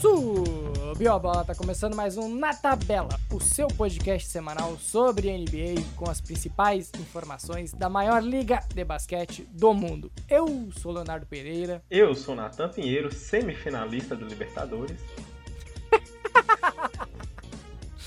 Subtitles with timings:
[0.00, 5.82] Subiu a bola, tá começando mais um Na Tabela, o seu podcast semanal sobre NBA
[5.96, 10.12] com as principais informações da maior liga de basquete do mundo.
[10.28, 11.82] Eu sou Leonardo Pereira.
[11.90, 15.00] Eu sou Natan Pinheiro, semifinalista do Libertadores.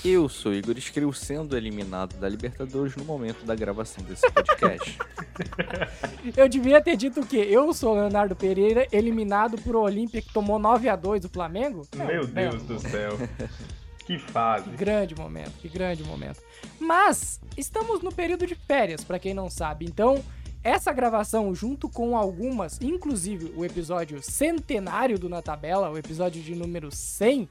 [0.04, 4.97] Eu sou Igor Escriu, sendo eliminado da Libertadores no momento da gravação desse podcast.
[6.38, 7.45] Eu devia ter dito o quê?
[7.50, 11.86] Eu sou Leonardo Pereira, eliminado por Olímpia que tomou 9 a 2 do Flamengo?
[11.96, 13.18] Meu Deus do céu.
[14.05, 14.69] Que fase.
[14.69, 16.41] Que grande momento, que grande momento.
[16.79, 19.86] Mas estamos no período de férias, para quem não sabe.
[19.86, 20.24] Então,
[20.63, 26.55] essa gravação, junto com algumas, inclusive o episódio centenário do Na Tabela, o episódio de
[26.55, 27.47] número 100,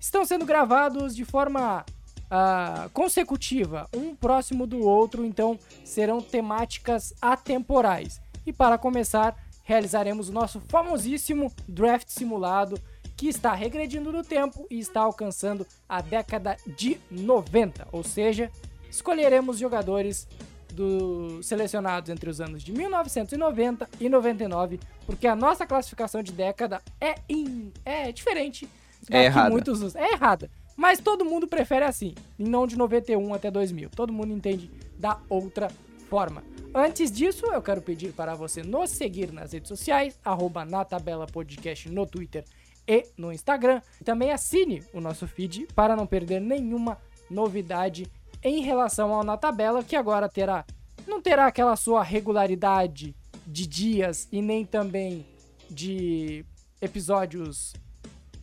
[0.00, 1.84] estão sendo gravados de forma
[2.30, 8.20] uh, consecutiva, um próximo do outro, então serão temáticas atemporais.
[8.46, 12.80] E para começar, realizaremos o nosso famosíssimo draft simulado,
[13.16, 18.50] que está regredindo no tempo e está alcançando a década de 90, ou seja,
[18.90, 20.26] escolheremos jogadores
[20.72, 26.80] do, selecionados entre os anos de 1990 e 99, porque a nossa classificação de década
[26.98, 28.66] é, in, é diferente
[29.10, 29.50] é errada.
[29.50, 30.50] muitos É errada.
[30.76, 33.90] Mas todo mundo prefere assim, e não de 91 até 2000.
[33.90, 35.68] Todo mundo entende da outra
[36.08, 36.42] forma.
[36.74, 41.26] Antes disso, eu quero pedir para você nos seguir nas redes sociais, arroba na tabela
[41.26, 42.44] podcast no Twitter
[42.86, 43.82] e no Instagram.
[44.04, 46.96] Também assine o nosso feed para não perder nenhuma
[47.30, 48.10] novidade
[48.42, 50.64] em relação ao Na Tabela, que agora terá
[51.06, 55.26] não terá aquela sua regularidade de dias e nem também
[55.68, 56.44] de
[56.80, 57.74] episódios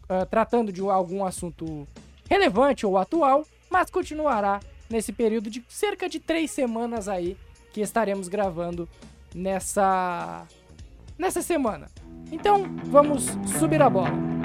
[0.09, 1.87] uh, tratando de algum assunto
[2.29, 7.37] relevante ou atual, mas continuará nesse período de cerca de três semanas aí
[7.73, 8.87] que estaremos gravando
[9.33, 10.45] nessa
[11.17, 11.89] nessa semana.
[12.31, 13.25] Então vamos
[13.59, 14.37] subir a bola.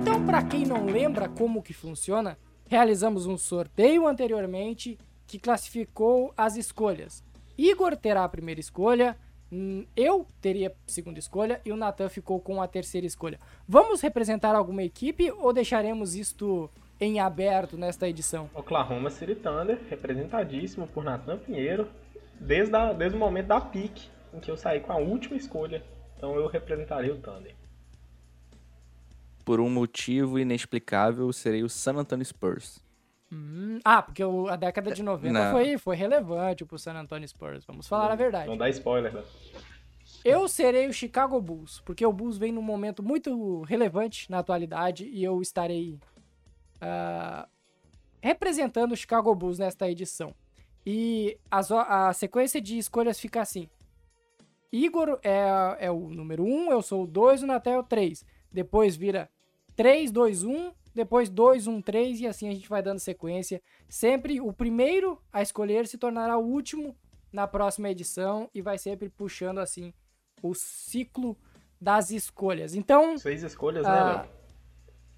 [0.00, 6.56] Então, para quem não lembra como que funciona, realizamos um sorteio anteriormente que classificou as
[6.56, 7.22] escolhas.
[7.56, 9.16] Igor terá a primeira escolha,
[9.50, 13.38] hum, eu teria a segunda escolha e o Nathan ficou com a terceira escolha.
[13.68, 16.70] Vamos representar alguma equipe ou deixaremos isto
[17.00, 18.48] em aberto nesta edição?
[18.54, 21.88] Oklahoma City Thunder, representadíssimo por Nathan Pinheiro,
[22.40, 25.82] desde, a, desde o momento da pique, em que eu saí com a última escolha.
[26.16, 27.54] Então eu representaria o Thunder
[29.44, 32.82] por um motivo inexplicável, serei o San Antonio Spurs.
[33.32, 37.64] Hum, ah, porque o, a década de 90 foi, foi relevante pro San Antonio Spurs,
[37.64, 38.48] vamos falar não, a verdade.
[38.48, 39.22] Não dá spoiler, né?
[40.24, 45.04] Eu serei o Chicago Bulls, porque o Bulls vem num momento muito relevante na atualidade
[45.06, 45.98] e eu estarei
[46.76, 47.46] uh,
[48.22, 50.34] representando o Chicago Bulls nesta edição.
[50.86, 53.68] E a, a sequência de escolhas fica assim.
[54.72, 57.82] Igor é, é o número 1, um, eu sou o 2, o Natal é o
[57.82, 58.24] 3.
[58.50, 59.30] Depois vira
[59.76, 63.60] 3, 2, 1, depois 2, 1, 3 e assim a gente vai dando sequência.
[63.88, 66.96] Sempre o primeiro a escolher se tornará o último
[67.32, 69.92] na próxima edição e vai sempre puxando assim
[70.42, 71.36] o ciclo
[71.80, 72.74] das escolhas.
[72.74, 73.18] Então.
[73.18, 74.28] Seis escolhas, né, ah, né, Léo?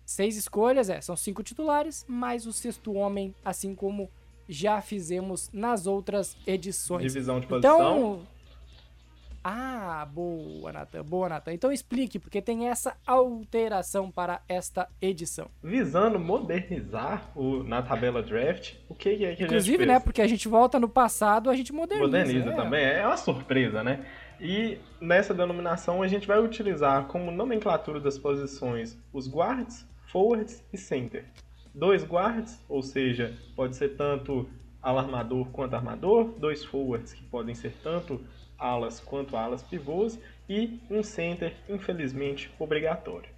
[0.05, 1.00] Seis escolhas, é.
[1.00, 4.11] São cinco titulares, mais o sexto homem, assim como
[4.49, 7.03] já fizemos nas outras edições.
[7.03, 7.77] Divisão de posição.
[7.77, 8.27] Então,
[9.49, 11.05] ah, boa, Natan.
[11.05, 11.53] Boa, Natan.
[11.53, 15.49] Então explique, porque tem essa alteração para esta edição.
[15.62, 20.21] Visando modernizar o, na tabela draft, o que, é que a gente Inclusive, né, porque
[20.21, 22.06] a gente volta no passado, a gente moderniza.
[22.06, 22.56] Moderniza é.
[22.56, 24.05] também, é uma surpresa, né?
[24.41, 30.77] E nessa denominação a gente vai utilizar como nomenclatura das posições os guards, forwards e
[30.77, 31.25] center.
[31.73, 34.49] Dois guards, ou seja, pode ser tanto
[34.83, 38.21] alarmador quanto armador, dois forwards que podem ser tanto
[38.59, 40.19] alas quanto alas pivôs
[40.49, 43.28] e um center, infelizmente, obrigatório.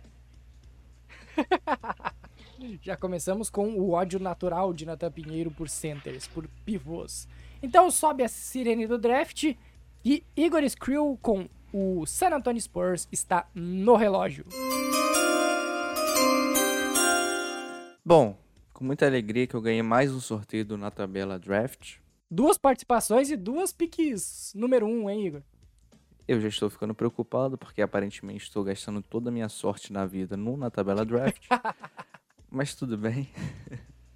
[2.83, 7.29] Já começamos com o ódio natural de Nathan Pinheiro por centers, por pivôs.
[7.62, 9.55] Então sobe a sirene do draft
[10.05, 14.47] e Igor Skrill com o San Antonio Spurs está no relógio.
[18.05, 18.38] Bom,
[18.73, 21.97] com muita alegria que eu ganhei mais um sorteio do Na Tabela Draft.
[22.31, 25.43] Duas participações e duas piques número um, hein, Igor?
[26.27, 30.37] Eu já estou ficando preocupado porque aparentemente estou gastando toda a minha sorte na vida
[30.37, 31.47] no, na tabela draft.
[32.51, 33.31] Mas tudo bem.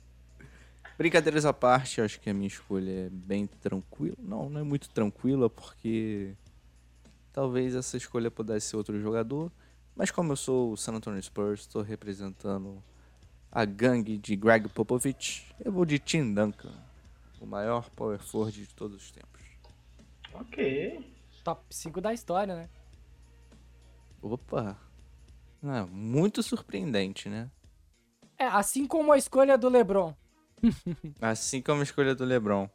[0.99, 4.17] Brincadeiras à parte, acho que a minha escolha é bem tranquila.
[4.19, 6.35] Não, não é muito tranquila porque
[7.33, 9.51] talvez essa escolha pudesse ser outro jogador.
[9.97, 12.83] Mas como eu sou o San Antonio Spurs, estou representando
[13.51, 16.73] a gangue de Greg Popovich, eu vou de Tim Duncan,
[17.43, 19.43] o maior power forward de todos os tempos.
[20.33, 21.05] Ok.
[21.43, 22.69] Top 5 da história, né?
[24.23, 24.79] Opa!
[25.65, 27.51] Ah, muito surpreendente, né?
[28.39, 30.15] É, assim como a escolha do LeBron.
[31.21, 32.69] Assim como a escolha do LeBron.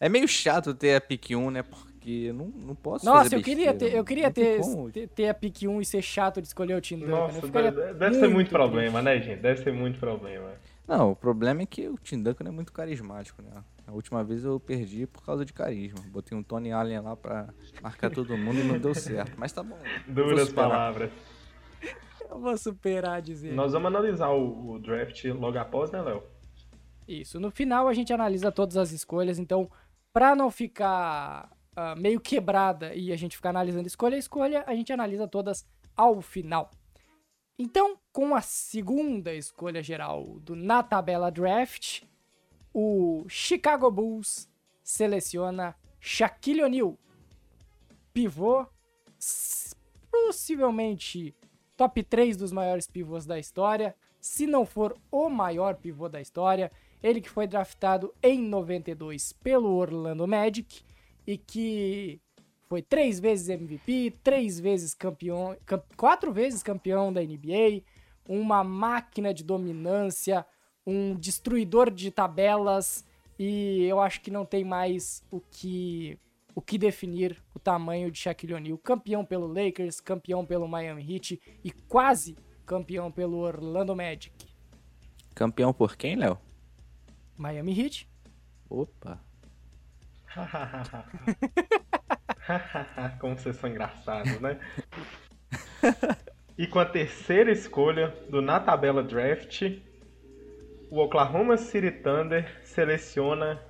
[0.00, 1.62] É meio chato ter a pick 1, né?
[1.62, 4.60] Porque eu não, não posso Nossa, fazer eu queria besteira, ter, eu queria ter,
[4.92, 7.10] ter, ter a pick 1 e ser chato de escolher o Tim Duncan.
[7.10, 9.40] Nossa, deve, deve ser muito muito problema, né, gente?
[9.40, 10.52] Deve ser muito problema.
[10.88, 13.62] Não, o problema é que o Tim Duncan é muito carismático, né?
[13.86, 15.98] A última vez eu perdi por causa de carisma.
[16.10, 17.52] Botei um Tony Allen lá pra
[17.82, 19.38] marcar todo mundo e não deu certo.
[19.38, 19.78] Mas tá bom.
[20.06, 21.10] Duras palavras.
[22.30, 23.52] Eu vou superar dizer.
[23.52, 26.22] Nós vamos analisar o, o draft logo após, né, Léo?
[27.06, 27.38] Isso.
[27.38, 29.70] No final a gente analisa todas as escolhas, então,
[30.12, 34.74] pra não ficar ah, meio quebrada e a gente ficar analisando escolha a escolha, a
[34.74, 36.70] gente analisa todas ao final.
[37.58, 42.02] Então, com a segunda escolha geral do na tabela draft,
[42.72, 44.48] o Chicago Bulls
[44.80, 46.96] seleciona Shaquille O'Neal,
[48.12, 48.64] pivô,
[50.08, 51.34] possivelmente
[51.76, 56.70] top 3 dos maiores pivôs da história, se não for o maior pivô da história,
[57.02, 60.84] ele que foi draftado em 92 pelo Orlando Magic
[61.26, 62.20] e que
[62.68, 67.82] foi três vezes MVP, três vezes campeão, cam- quatro vezes campeão da NBA,
[68.28, 70.44] uma máquina de dominância,
[70.86, 73.04] um destruidor de tabelas
[73.38, 76.18] e eu acho que não tem mais o que
[76.54, 81.40] o que definir o tamanho de Shaquille O'Neal, campeão pelo Lakers, campeão pelo Miami Heat
[81.62, 82.36] e quase
[82.66, 84.32] campeão pelo Orlando Magic.
[85.36, 86.36] Campeão por quem, Léo?
[87.36, 88.08] Miami Heat,
[88.68, 89.20] Opa.
[93.20, 94.58] Como vocês são engraçados, né?
[96.56, 99.62] e com a terceira escolha do na tabela draft,
[100.90, 103.60] o Oklahoma City Thunder seleciona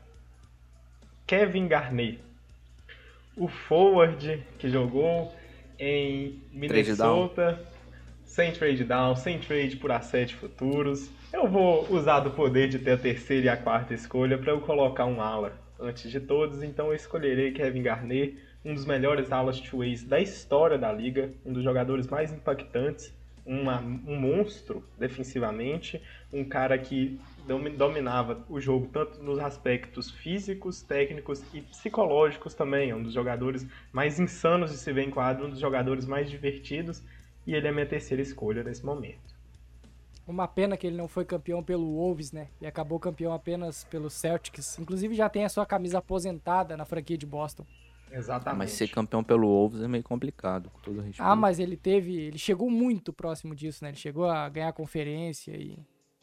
[1.27, 2.21] Kevin Garnett,
[3.37, 5.33] o forward que jogou
[5.79, 6.43] em.
[6.53, 7.61] Minnesota,
[8.25, 11.11] sem trade down, sem trade por asset futuros.
[11.33, 14.61] Eu vou usar do poder de ter a terceira e a quarta escolha para eu
[14.61, 18.37] colocar um ala antes de todos, então eu escolherei Kevin Garnett,
[18.69, 23.11] um dos melhores alas two-ways da história da liga, um dos jogadores mais impactantes,
[23.47, 30.83] uma- um monstro defensivamente, um cara que domi- dominava o jogo tanto nos aspectos físicos,
[30.83, 35.47] técnicos e psicológicos também, é um dos jogadores mais insanos de se ver em quadro,
[35.47, 37.03] um dos jogadores mais divertidos,
[37.47, 39.35] e ele é minha terceira escolha nesse momento.
[40.27, 42.49] Uma pena que ele não foi campeão pelo Wolves, né?
[42.61, 44.79] E acabou campeão apenas pelo Celtics.
[44.79, 47.65] Inclusive já tem a sua camisa aposentada na franquia de Boston.
[48.13, 48.59] Exatamente.
[48.59, 51.23] Mas ser campeão pelo Wolves é meio complicado, com todo respeito.
[51.23, 52.17] Ah, mas ele teve.
[52.17, 53.91] Ele chegou muito próximo disso, né?
[53.91, 55.79] Ele chegou a ganhar conferência e,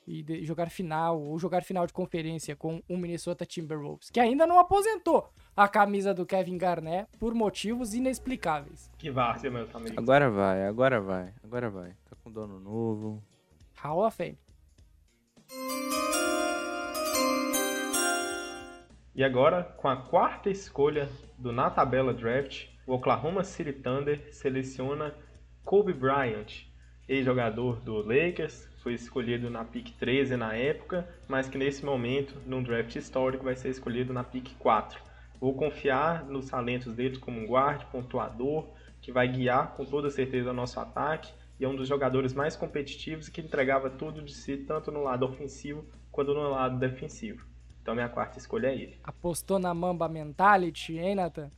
[0.08, 4.46] e de- jogar final, ou jogar final de conferência com o Minnesota Timberwolves, que ainda
[4.48, 8.90] não aposentou a camisa do Kevin Garnett por motivos inexplicáveis.
[8.98, 9.98] Que várzea, meus amigos.
[9.98, 11.90] Agora vai, agora vai, agora vai.
[12.10, 13.24] Tá com dono novo.
[13.76, 14.38] Hall of Fame.
[19.16, 21.08] E agora, com a quarta escolha
[21.38, 25.16] do na tabela draft, o Oklahoma City Thunder seleciona
[25.64, 26.66] Kobe Bryant,
[27.08, 32.62] ex-jogador do Lakers, foi escolhido na pick 13 na época, mas que nesse momento, num
[32.62, 35.02] draft histórico, vai ser escolhido na pick 4.
[35.40, 38.68] Vou confiar nos talentos dele como um guard, pontuador,
[39.02, 42.58] que vai guiar com toda certeza o nosso ataque e é um dos jogadores mais
[42.58, 47.55] competitivos que entregava tudo de si, tanto no lado ofensivo quanto no lado defensivo.
[47.86, 49.00] Então minha quarta escolha é ele.
[49.04, 51.52] Apostou na Mamba Mentality, hein, Nathan?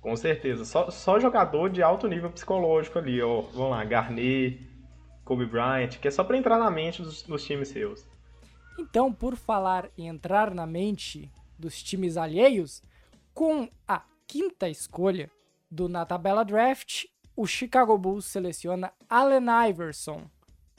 [0.00, 0.64] Com certeza.
[0.64, 3.42] Só, só jogador de alto nível psicológico ali, ó.
[3.42, 4.66] Vamos lá, Garnett,
[5.26, 8.08] Kobe Bryant, que é só pra entrar na mente dos, dos times seus.
[8.78, 12.82] Então, por falar em entrar na mente dos times alheios,
[13.34, 15.30] com a quinta escolha
[15.70, 17.04] do na tabela draft,
[17.36, 20.22] o Chicago Bulls seleciona Allen Iverson,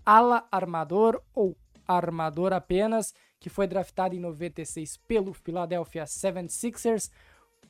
[0.03, 1.55] ala armador ou
[1.87, 7.11] armador apenas, que foi draftado em 96 pelo Philadelphia 76ers,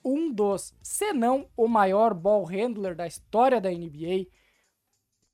[0.04, 4.28] um dos, se não o maior ball handler da história da NBA,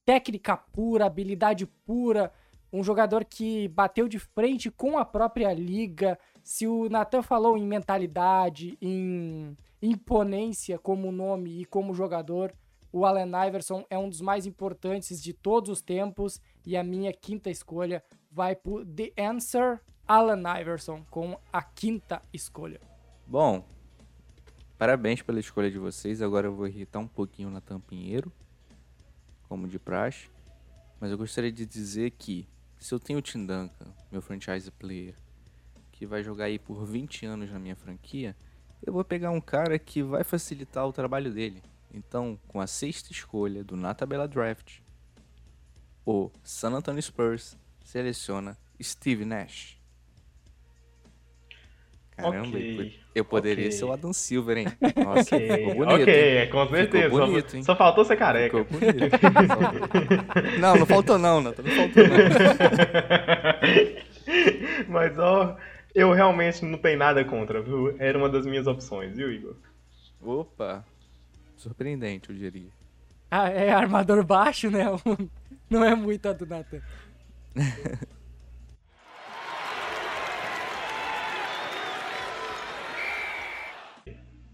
[0.05, 2.31] técnica pura, habilidade pura,
[2.71, 6.17] um jogador que bateu de frente com a própria liga.
[6.43, 12.53] Se o Nathan falou em mentalidade, em imponência como nome e como jogador,
[12.91, 17.13] o Allen Iverson é um dos mais importantes de todos os tempos e a minha
[17.13, 22.81] quinta escolha vai por The Answer Allen Iverson com a quinta escolha.
[23.25, 23.65] Bom,
[24.77, 26.22] parabéns pela escolha de vocês.
[26.22, 28.31] Agora eu vou irritar um pouquinho na Tampinheiro,
[29.48, 30.29] como de praxe.
[31.00, 33.72] Mas eu gostaria de dizer que se eu tenho o Duncan,
[34.12, 35.15] meu franchise player,
[35.91, 38.36] que vai jogar aí por 20 anos na minha franquia,
[38.86, 41.63] eu vou pegar um cara que vai facilitar o trabalho dele.
[41.93, 44.79] Então, com a sexta escolha do na tabela draft,
[46.05, 49.82] o San Antonio Spurs seleciona Steve Nash.
[52.15, 53.72] Caramba, Ok, eu poderia ok.
[53.77, 54.67] ser o Adam Silver, hein?
[55.03, 56.01] Nossa, Ok, ficou bonito.
[56.01, 56.38] ok, hein?
[56.38, 57.03] é, com certeza.
[57.05, 57.63] Ficou bonito, só, hein?
[57.63, 58.63] só faltou ser careca.
[58.63, 59.10] Ficou bonito.
[60.62, 62.15] não, não faltou não, Nathan, não faltou não.
[64.88, 65.58] Mas, ó,
[65.93, 67.96] eu realmente não tenho nada contra, viu?
[68.00, 69.55] Era uma das minhas opções, viu, Igor?
[70.22, 70.86] Opa,
[71.58, 72.70] surpreendente, eu diria.
[73.29, 74.86] Ah, é armador baixo, né?
[75.70, 76.79] Não é muito a do Nathan.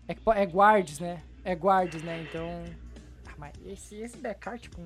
[0.09, 1.21] É, é guards, né?
[1.45, 2.25] É guards, né?
[2.29, 2.63] Então.
[3.27, 4.81] Ah, mas esse, esse backcourt com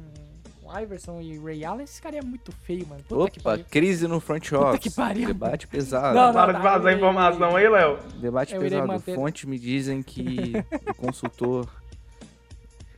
[0.65, 3.01] o Iverson e Ray Allen, esse cara é muito feio, mano.
[3.03, 3.65] Puta que Opa, pariu.
[3.70, 4.80] crise no front office.
[4.82, 5.27] que pariu.
[5.27, 6.13] Debate pesado.
[6.15, 6.34] Não, não.
[6.34, 7.98] Para de vazar eu- informação aí, Léo.
[8.20, 8.88] Debate Eu pesado.
[8.88, 10.53] manter- Fontes me dizem que
[10.89, 11.68] o consultor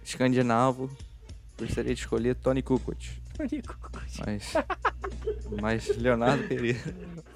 [0.03, 0.89] escandinavo
[1.57, 2.97] gostaria de escolher Tony Kukoc.
[4.25, 4.53] Mas,
[5.61, 6.79] mas Leonardo Pereira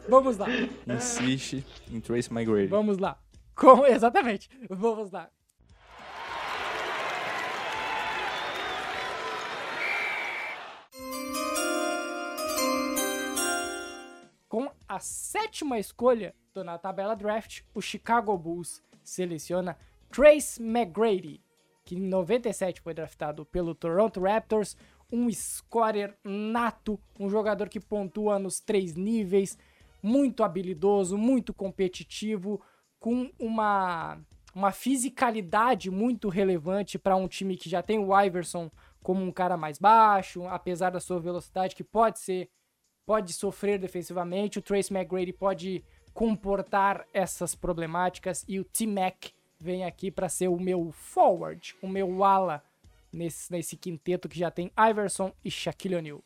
[0.08, 0.48] Vamos lá.
[0.88, 2.68] insiste em Trace McGrady.
[2.68, 3.18] Vamos lá.
[3.60, 3.86] Com...
[3.86, 4.50] Exatamente.
[4.70, 5.30] Vamos lá.
[14.48, 19.78] Com a sétima escolha do- na tabela draft, o Chicago Bulls seleciona
[20.12, 21.42] Trace McGrady,
[21.86, 24.76] que em 97 foi draftado pelo Toronto Raptors,
[25.12, 29.58] um scorer nato, um jogador que pontua nos três níveis,
[30.02, 32.62] muito habilidoso, muito competitivo,
[33.00, 34.20] com uma,
[34.54, 38.70] uma fisicalidade muito relevante para um time que já tem o Iverson
[39.02, 42.50] como um cara mais baixo, apesar da sua velocidade que pode ser
[43.06, 50.12] pode sofrer defensivamente, o Trace McGrady pode comportar essas problemáticas e o T-Mac vem aqui
[50.12, 52.64] para ser o meu forward, o meu ala
[53.12, 56.24] nesse, nesse quinteto que já tem Iverson e Shaquille O'Neal.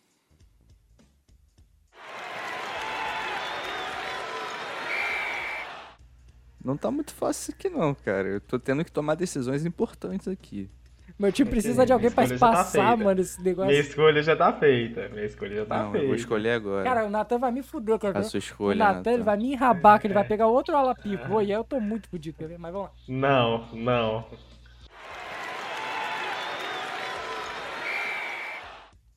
[6.63, 8.27] Não tá muito fácil isso aqui não, cara.
[8.27, 10.69] Eu tô tendo que tomar decisões importantes aqui.
[11.19, 13.03] Meu time precisa de alguém pra escolha tá espaçar, feita.
[13.03, 13.69] mano, esse negócio.
[13.69, 15.09] Minha escolha já tá feita.
[15.09, 16.03] Minha escolha já tá não, feita.
[16.03, 16.83] eu vou escolher agora.
[16.83, 18.19] Cara, o Nathan vai me fuder, cara.
[18.19, 20.95] a sua O escolha, Nathan, ele vai me enrabar, que ele vai pegar outro ala
[20.95, 22.57] pivô e aí eu tô muito fudido, quer ver?
[22.57, 22.93] Mas vamos lá.
[23.07, 24.25] Não, não.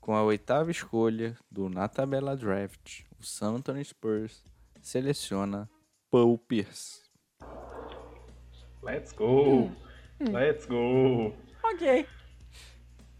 [0.00, 4.44] Com a oitava escolha do Na Tabela Draft, o San Antonio Spurs
[4.82, 5.68] seleciona
[6.10, 7.05] Paul Pierce.
[8.82, 9.70] Let's go.
[10.20, 10.32] Hum.
[10.32, 11.34] Let's go.
[11.64, 12.06] Ok.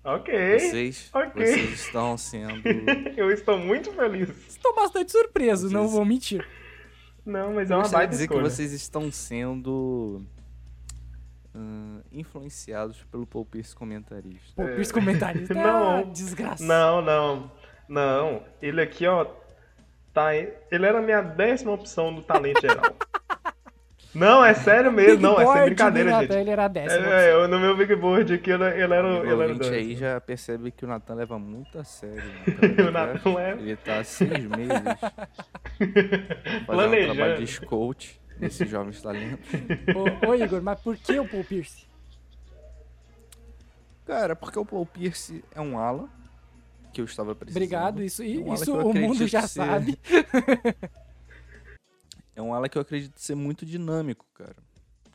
[0.05, 0.59] Ok.
[0.61, 1.45] Vocês, ok.
[1.45, 2.63] vocês estão sendo...
[3.17, 4.29] Eu estou muito feliz.
[4.49, 6.47] Estou bastante surpreso, não vou mentir.
[7.25, 8.43] Não, mas é uma baita dizer escolha.
[8.45, 10.25] que vocês estão sendo
[11.53, 14.53] ah, influenciados pelo Paul Pierce comentarista.
[14.55, 14.75] Pô, É.
[14.77, 16.09] Pierce comentarista é Não.
[16.13, 16.65] desgraça.
[16.65, 17.51] Não, não.
[17.89, 18.45] Não.
[18.63, 19.27] Ele aqui, ó.
[20.15, 22.97] Tá, ele era a minha décima opção do talento geral.
[24.15, 25.21] não, é sério mesmo.
[25.23, 26.29] Não, é sem brincadeira, do gente.
[26.29, 27.07] Nathan, Ele era a décima.
[27.15, 29.59] É, eu- no meu big board aqui, ele, ele era, o- ele era o aí
[29.59, 29.97] décimo.
[29.97, 32.23] já percebe que o Natan leva muito a sério.
[32.89, 33.61] O Nathan leva.
[33.61, 34.73] Ele tá há seis meses
[35.79, 37.15] fazendo um Planejando.
[37.15, 39.49] trabalho de scout nesses jovens talentos.
[40.25, 41.87] ô, ô, Igor, mas por que o Paul Pierce?
[44.07, 46.09] Cara, porque o Paul Pierce é um ala
[46.93, 47.63] que eu estava precisando.
[47.63, 49.99] Obrigado, isso, É um isso o mundo já ser- sabe.
[52.37, 54.57] É um ala que eu acredito ser muito dinâmico, cara.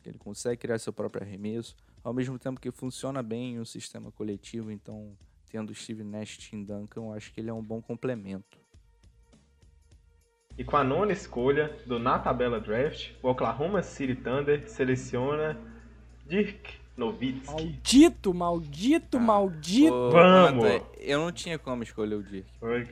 [0.04, 4.10] Ele consegue criar seu próprio arremesso, ao mesmo tempo que funciona bem em um sistema
[4.10, 5.16] coletivo, então,
[5.48, 8.58] tendo Steve Nash e Tim Duncan, eu acho que ele é um bom complemento.
[10.58, 15.56] E com a nona escolha do Na Tabela Draft, o Oklahoma City Thunder seleciona
[16.26, 17.46] Dirk Nowitzki.
[17.46, 19.94] Maldito, maldito, maldito.
[19.94, 20.82] Ô, Vamos!
[20.98, 22.48] Eu não tinha como escolher o Dirk.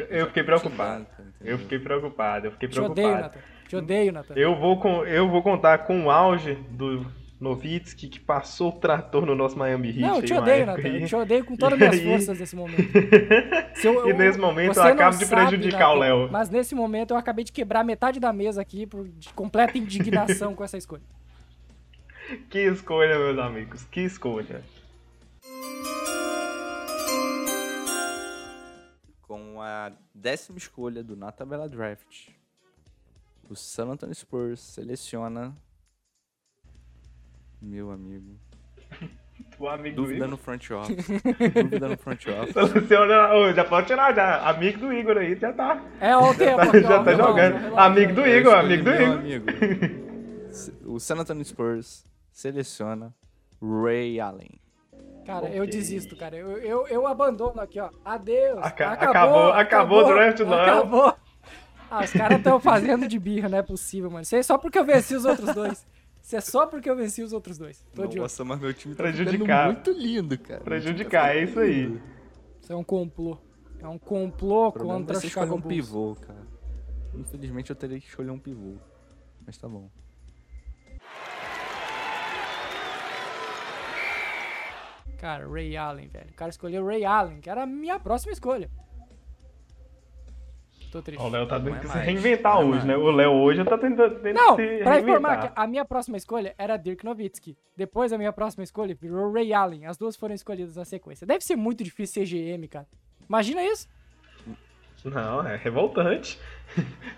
[0.08, 1.04] Eu fiquei preocupado.
[1.04, 1.52] Tim Duncan, entendeu?
[1.52, 3.38] Eu fiquei preocupado, eu fiquei preocupado.
[3.70, 4.34] Te odeio, Nathan.
[4.34, 7.06] Eu vou, com, eu vou contar com o auge do
[7.40, 10.00] Nowitzki, que passou o trator no nosso Miami Heat.
[10.00, 11.02] Não, eu te odeio, aí.
[11.02, 12.82] Eu te odeio com todas as minhas aí- forças nesse momento.
[13.82, 16.28] Eu- E nesse momento você eu não acabo de sabe, prejudicar o Léo.
[16.30, 20.54] Mas nesse momento eu acabei de quebrar metade da mesa aqui por de completa indignação
[20.54, 21.02] com essa escolha.
[22.50, 24.62] Que escolha, meus amigos, que escolha.
[29.22, 32.28] Com a décima escolha do Na Tabela Draft,
[33.50, 35.54] o San Antonio Spurs seleciona.
[37.60, 38.36] Meu amigo.
[39.58, 40.28] O amigo Dúvida do Igor.
[40.30, 41.06] no front office.
[41.54, 42.52] Dúvida no front office.
[42.72, 43.34] Seleciona.
[43.34, 44.38] Ô, já pode tirar, já.
[44.48, 45.82] Amigo do Igor aí, já tá.
[46.00, 47.78] É o tempo tá- já tá jogando.
[47.78, 49.18] Amigo do Eu Igor, amigo do Igor.
[49.18, 49.46] amigo.
[50.86, 53.14] O San Antonio Spurs seleciona
[53.62, 54.60] Ray Allen.
[55.26, 55.72] Cara, eu Ok.
[55.72, 56.36] desisto, cara.
[56.36, 57.90] Eu, eu, eu abandono aqui, ó.
[58.04, 58.58] Adeus.
[58.62, 60.52] Aca- acabou, acabou- acabou o draft, não.
[60.54, 61.14] Acabou.
[61.90, 64.22] Ah, os caras estão fazendo de birra, não é possível, mano.
[64.22, 65.86] Isso aí é só porque eu venci os outros dois.
[66.22, 67.84] Isso é só porque eu venci os outros dois.
[67.94, 68.04] Tô.
[68.04, 69.66] Nossa, mas meu time tá Prejudicar.
[69.66, 70.60] muito lindo, cara.
[70.60, 72.00] Prejudicar, é isso aí.
[72.60, 73.36] Isso é um complô.
[73.80, 76.46] É um complô contra o Chicago um pivô, cara.
[77.14, 78.76] Infelizmente eu teria que escolher um pivô.
[79.44, 79.90] Mas tá bom.
[85.18, 86.30] Cara, Ray Allen, velho.
[86.30, 88.70] O cara escolheu Ray Allen, que era a minha próxima escolha.
[90.90, 91.22] Tô triste.
[91.22, 92.84] O Léo tá Não tendo é que se mais, reinventar não é hoje, mais.
[92.88, 92.96] né?
[92.96, 95.54] O Léo hoje tá tentando, tendo Não, que se pra informar reinventar.
[95.54, 97.56] que a minha próxima escolha era Dirk Nowitzki.
[97.76, 99.86] Depois a minha próxima escolha virou Ray Allen.
[99.86, 101.26] As duas foram escolhidas na sequência.
[101.26, 102.86] Deve ser muito difícil ser GM, cara.
[103.28, 103.86] Imagina isso.
[105.04, 106.38] Não, é revoltante.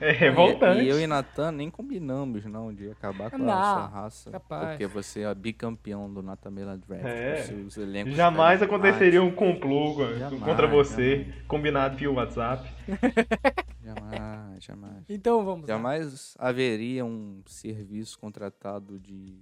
[0.01, 0.81] É revoltante.
[0.81, 4.31] E, e eu e Natan nem combinamos, não, de acabar com Não, a sua raça.
[4.31, 4.69] capaz.
[4.71, 7.05] Porque você é bicampeão do Natamela Draft.
[7.05, 7.35] É.
[7.41, 11.43] os seus elencos Jamais aconteceria um complô Jamais, contra você, jamais.
[11.47, 12.67] combinado via WhatsApp.
[13.85, 15.05] Jamais, jamais.
[15.09, 15.75] Então vamos lá.
[15.75, 19.37] Jamais haveria um serviço contratado de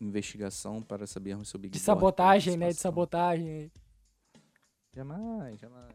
[0.00, 2.68] investigação para sabermos sobre De sabotagem, né?
[2.68, 3.70] De sabotagem.
[4.94, 5.94] Jamais, jamais.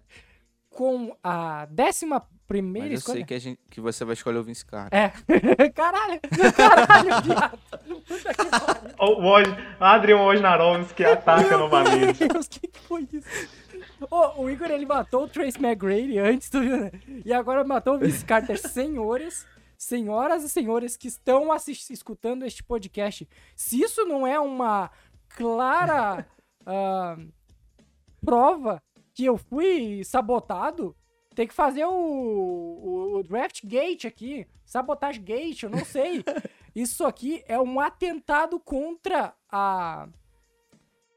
[0.70, 3.16] Com a décima primeira Mas eu escolha.
[3.18, 4.98] sei que, a gente, que você vai escolher o Vince Carter.
[4.98, 5.10] É.
[5.72, 6.20] caralho!
[6.56, 7.60] Caralho, viado!
[8.08, 8.92] Puta que pariu.
[9.00, 12.20] O Woj- Adrian Wojnarowski ataca novamente.
[12.22, 13.28] Meu Deus, o que, que foi isso?
[14.38, 16.92] O Igor ele matou o Trace McGrady antes, né?
[17.26, 18.58] E agora matou o Vince Carter.
[18.70, 19.46] Senhores,
[19.78, 24.90] senhoras e senhores que estão assisti- escutando este podcast, se isso não é uma
[25.30, 26.26] clara
[26.66, 27.18] ah,
[28.24, 28.82] prova
[29.18, 30.96] que eu fui sabotado,
[31.34, 34.46] tem que fazer o, o, o Draft Gate aqui.
[34.64, 36.24] Sabotagem Gate, eu não sei.
[36.76, 40.08] Isso aqui é um atentado contra a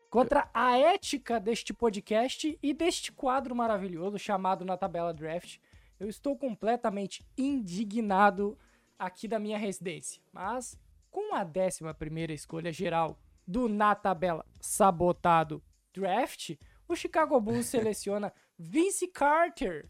[0.08, 5.58] contra a ética deste podcast e deste quadro maravilhoso chamado Na Tabela Draft.
[5.98, 8.56] Eu estou completamente indignado
[8.98, 10.22] aqui da minha residência.
[10.32, 16.56] Mas com a 11 primeira escolha geral do Na Tabela Sabotado Draft,
[16.92, 19.88] o Chicago Bulls seleciona Vince Carter,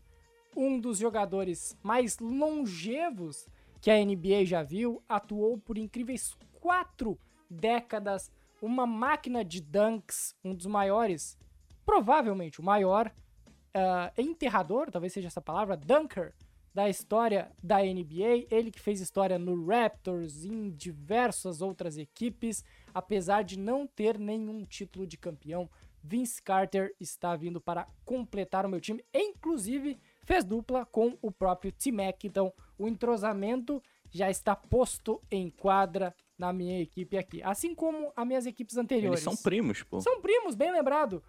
[0.57, 3.47] um dos jogadores mais longevos
[3.81, 10.55] que a NBA já viu, atuou por incríveis quatro décadas, uma máquina de dunks, um
[10.55, 11.39] dos maiores,
[11.87, 13.11] provavelmente o maior
[13.73, 16.35] ah, enterrador, talvez seja essa palavra, dunker,
[16.75, 18.47] da história da NBA.
[18.51, 24.65] Ele que fez história no Raptors, em diversas outras equipes, apesar de não ter nenhum
[24.65, 25.69] título de campeão.
[26.03, 31.73] Vince Carter está vindo para completar o meu time, inclusive fez dupla com o próprio
[31.73, 38.13] T-Mac, então o entrosamento já está posto em quadra na minha equipe aqui, assim como
[38.17, 39.25] as minhas equipes anteriores.
[39.25, 40.01] Eles são primos, pô.
[40.01, 41.23] São primos, bem lembrado.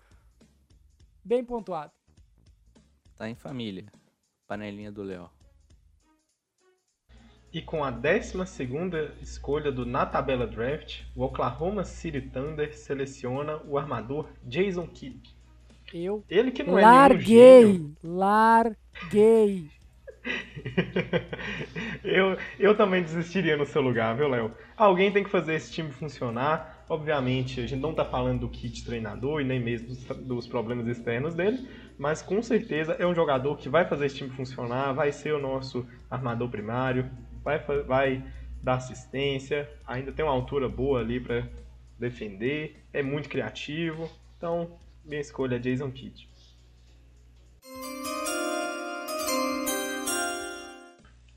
[1.24, 1.92] Bem pontuado.
[3.18, 3.86] Tá em família.
[4.48, 5.30] Panelinha do Léo.
[7.54, 8.38] E com a 12
[9.22, 15.36] escolha do Na Tabela Draft, o Oklahoma City Thunder seleciona o armador Jason Kidd.
[15.94, 19.70] Eu Ele que não é nenhum larguei, larguei.
[22.04, 24.54] eu, eu também desistiria no seu lugar, viu, Léo?
[24.78, 26.86] Alguém tem que fazer esse time funcionar.
[26.88, 30.88] Obviamente, a gente não tá falando do kit treinador e nem mesmo dos, dos problemas
[30.88, 35.12] externos dele, mas com certeza é um jogador que vai fazer esse time funcionar, vai
[35.12, 37.10] ser o nosso armador primário,
[37.44, 38.24] vai, vai
[38.62, 41.48] dar assistência, ainda tem uma altura boa ali para
[42.00, 44.10] defender, é muito criativo.
[44.38, 46.30] Então, minha escolha é Jason Kidd.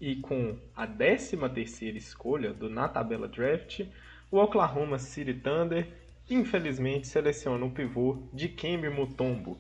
[0.01, 3.87] E com a 13 terceira escolha do Na Tabela Draft,
[4.31, 5.87] o Oklahoma City Thunder
[6.29, 9.59] infelizmente seleciona o pivô de Kembe Mutombo.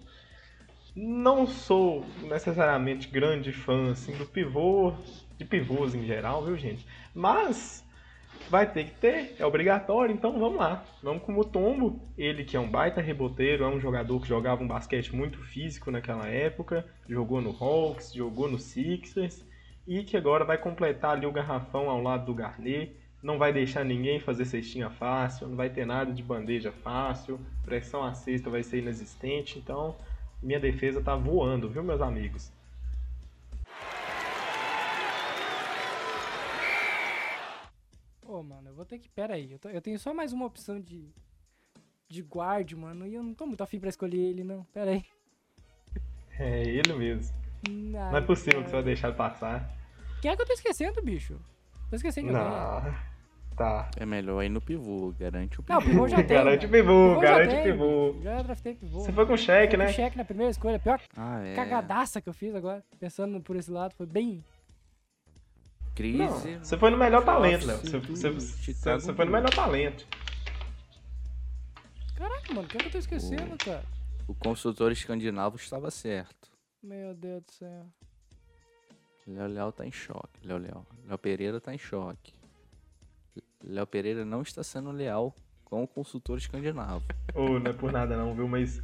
[0.97, 4.95] Não sou necessariamente grande fã assim, do pivô,
[5.38, 6.87] de pivôs em geral, viu gente?
[7.14, 7.85] Mas
[8.51, 10.85] vai ter que ter, é obrigatório, então vamos lá.
[11.03, 14.62] Vamos com o Mutombo, ele que é um baita reboteiro, é um jogador que jogava
[14.62, 19.44] um basquete muito físico naquela época, jogou no Hawks, jogou no Sixers,
[19.87, 23.85] e que agora vai completar ali o garrafão ao lado do Garnet, não vai deixar
[23.85, 28.62] ninguém fazer cestinha fácil, não vai ter nada de bandeja fácil, pressão à cesta vai
[28.62, 29.97] ser inexistente, então
[30.42, 32.53] minha defesa tá voando, viu meus amigos?
[38.85, 39.09] Vou ter que.
[39.09, 41.09] Pera aí, eu, tô- eu tenho só mais uma opção de.
[42.09, 43.07] de guard, mano.
[43.07, 44.62] E eu não tô muito afim pra escolher ele, não.
[44.73, 45.05] Pera aí.
[46.38, 47.35] É ele mesmo.
[47.68, 49.70] Não é possível que você vai deixar passar.
[50.20, 51.40] Quem é que eu tô esquecendo, bicho?
[51.88, 52.53] Tô esquecendo de alguém.
[52.92, 53.14] Não.
[53.57, 53.88] Tá.
[53.97, 55.92] É melhor ir no pivô, garante o Não, o pivô.
[55.92, 56.37] pivô já tem.
[56.37, 58.16] Garante o pivô, garante o pivô.
[58.20, 58.99] Já draftei pivô.
[59.01, 59.87] Você foi com cheque, Foi né?
[59.87, 60.79] com cheque na primeira escolha.
[60.81, 61.55] Pior Ah, é.
[61.55, 62.83] cagadaça que eu fiz agora.
[62.99, 64.42] Pensando por esse lado, foi bem.
[65.95, 66.19] Crise.
[66.19, 67.79] Não, você foi no melhor talento, Léo.
[67.79, 70.07] Você, você, você, você foi no melhor talento.
[72.17, 73.85] Caraca, mano, o que, é que eu tô esquecendo, cara?
[74.27, 76.51] O consultor escandinavo estava certo.
[76.83, 77.87] Meu Deus do céu.
[79.27, 80.45] Léo Léo tá em choque.
[80.45, 80.87] Léo Léo.
[81.07, 82.35] Léo Pereira tá em choque.
[83.63, 87.05] Léo Pereira não está sendo leal com o consultor escandinavo.
[87.35, 88.47] Ô, não é por nada não, viu?
[88.47, 88.83] Mas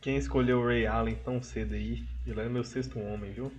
[0.00, 3.52] quem escolheu o Ray Allen tão cedo aí, ele era meu sexto homem, viu?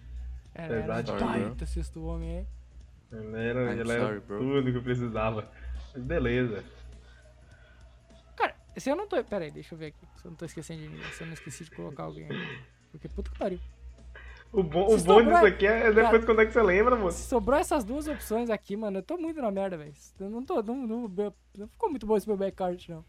[0.53, 1.25] Era Verdade, um bro.
[1.25, 2.47] baita sexto homem, hein?
[3.11, 4.37] Ele era, I'm era sorry, bro.
[4.39, 5.49] tudo que eu precisava.
[5.93, 6.63] Mas beleza.
[8.35, 9.23] Cara, se eu não tô.
[9.23, 10.05] Pera aí, deixa eu ver aqui.
[10.17, 11.11] Se eu não tô esquecendo de ninguém.
[11.11, 12.59] Se eu não esqueci de colocar alguém aqui.
[12.91, 13.59] Porque puta que pariu.
[14.51, 17.19] O bom, o bom sobrou- disso aqui é depois quando é que você lembra, moço.
[17.19, 19.93] Se sobrou essas duas opções aqui, mano, eu tô muito na merda, velho.
[20.19, 20.61] Eu não tô.
[20.63, 23.05] Não, não, não, não ficou muito bom esse meu backcard, não.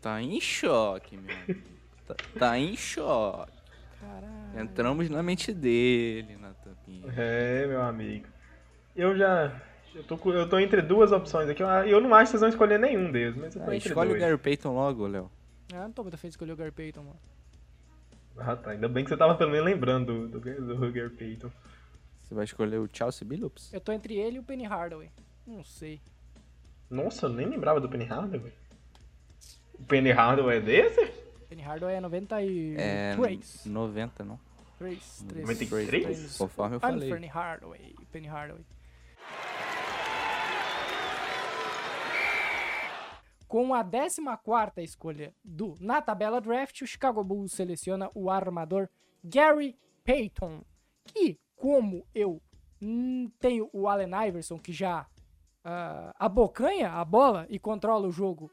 [0.00, 1.60] Tá em choque, meu amigo.
[2.06, 3.52] Tá, tá em choque.
[4.00, 4.60] Caralho.
[4.60, 7.12] Entramos na mente dele, na tampinha.
[7.14, 8.26] É, meu amigo.
[8.94, 9.60] Eu já.
[9.94, 11.62] Eu tô, eu tô entre duas opções aqui.
[11.62, 13.88] Eu, eu não acho que vocês vão escolher nenhum deles, mas eu tô Ah, entre
[13.88, 14.22] escolhe o dois.
[14.22, 15.30] Gary Payton logo, Léo.
[15.72, 17.18] Ah, não tô muito afim de escolher o Gary Payton, mano.
[18.38, 18.70] Ah, tá.
[18.70, 21.50] Ainda bem que você tava pelo menos lembrando do, do, do Hugger Payton.
[22.22, 23.72] Você vai escolher o Chelsea Billups?
[23.72, 25.10] Eu tô entre ele e o Penny Hardaway.
[25.46, 26.00] Não sei.
[26.88, 28.52] Nossa, eu nem lembrava do Penny Hardaway.
[29.74, 31.12] O Penny Hardaway é desse?
[31.48, 32.78] Penny Hardaway é 93.
[32.78, 33.16] É.
[33.16, 33.66] 3.
[33.66, 34.38] 90, não?
[34.78, 35.24] 3.
[35.34, 36.36] 93?
[36.36, 37.12] Conforme eu falei.
[37.12, 37.94] Penny Hardaway.
[38.12, 38.64] Penny Hardaway.
[43.50, 44.22] Com a 14
[44.84, 48.88] escolha do na tabela draft, o Chicago Bulls seleciona o armador
[49.24, 50.62] Gary Payton,
[51.04, 52.40] que, como eu
[52.80, 55.04] hum, tenho o Allen Iverson, que já
[55.64, 58.52] ah, abocanha a bola e controla o jogo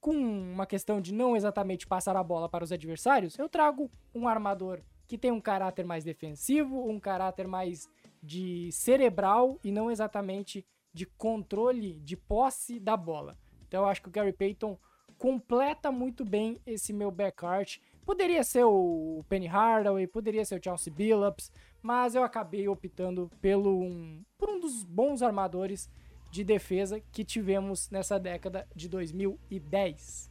[0.00, 4.26] com uma questão de não exatamente passar a bola para os adversários, eu trago um
[4.26, 7.88] armador que tem um caráter mais defensivo, um caráter mais
[8.20, 13.38] de cerebral e não exatamente de controle, de posse da bola.
[13.72, 14.78] Então eu acho que o Gary Payton
[15.16, 17.78] completa muito bem esse meu backcourt.
[18.04, 23.80] Poderia ser o Penny Hardaway, poderia ser o Chauncey Billups, mas eu acabei optando pelo
[23.80, 25.88] um, por um dos bons armadores
[26.30, 30.30] de defesa que tivemos nessa década de 2010.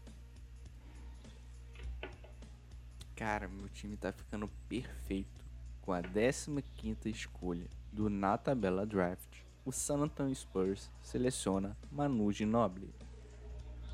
[3.15, 5.43] Cara, meu time tá ficando perfeito.
[5.81, 12.93] Com a 15 escolha do na tabela draft, o San Antonio Spurs seleciona Manu Ginobili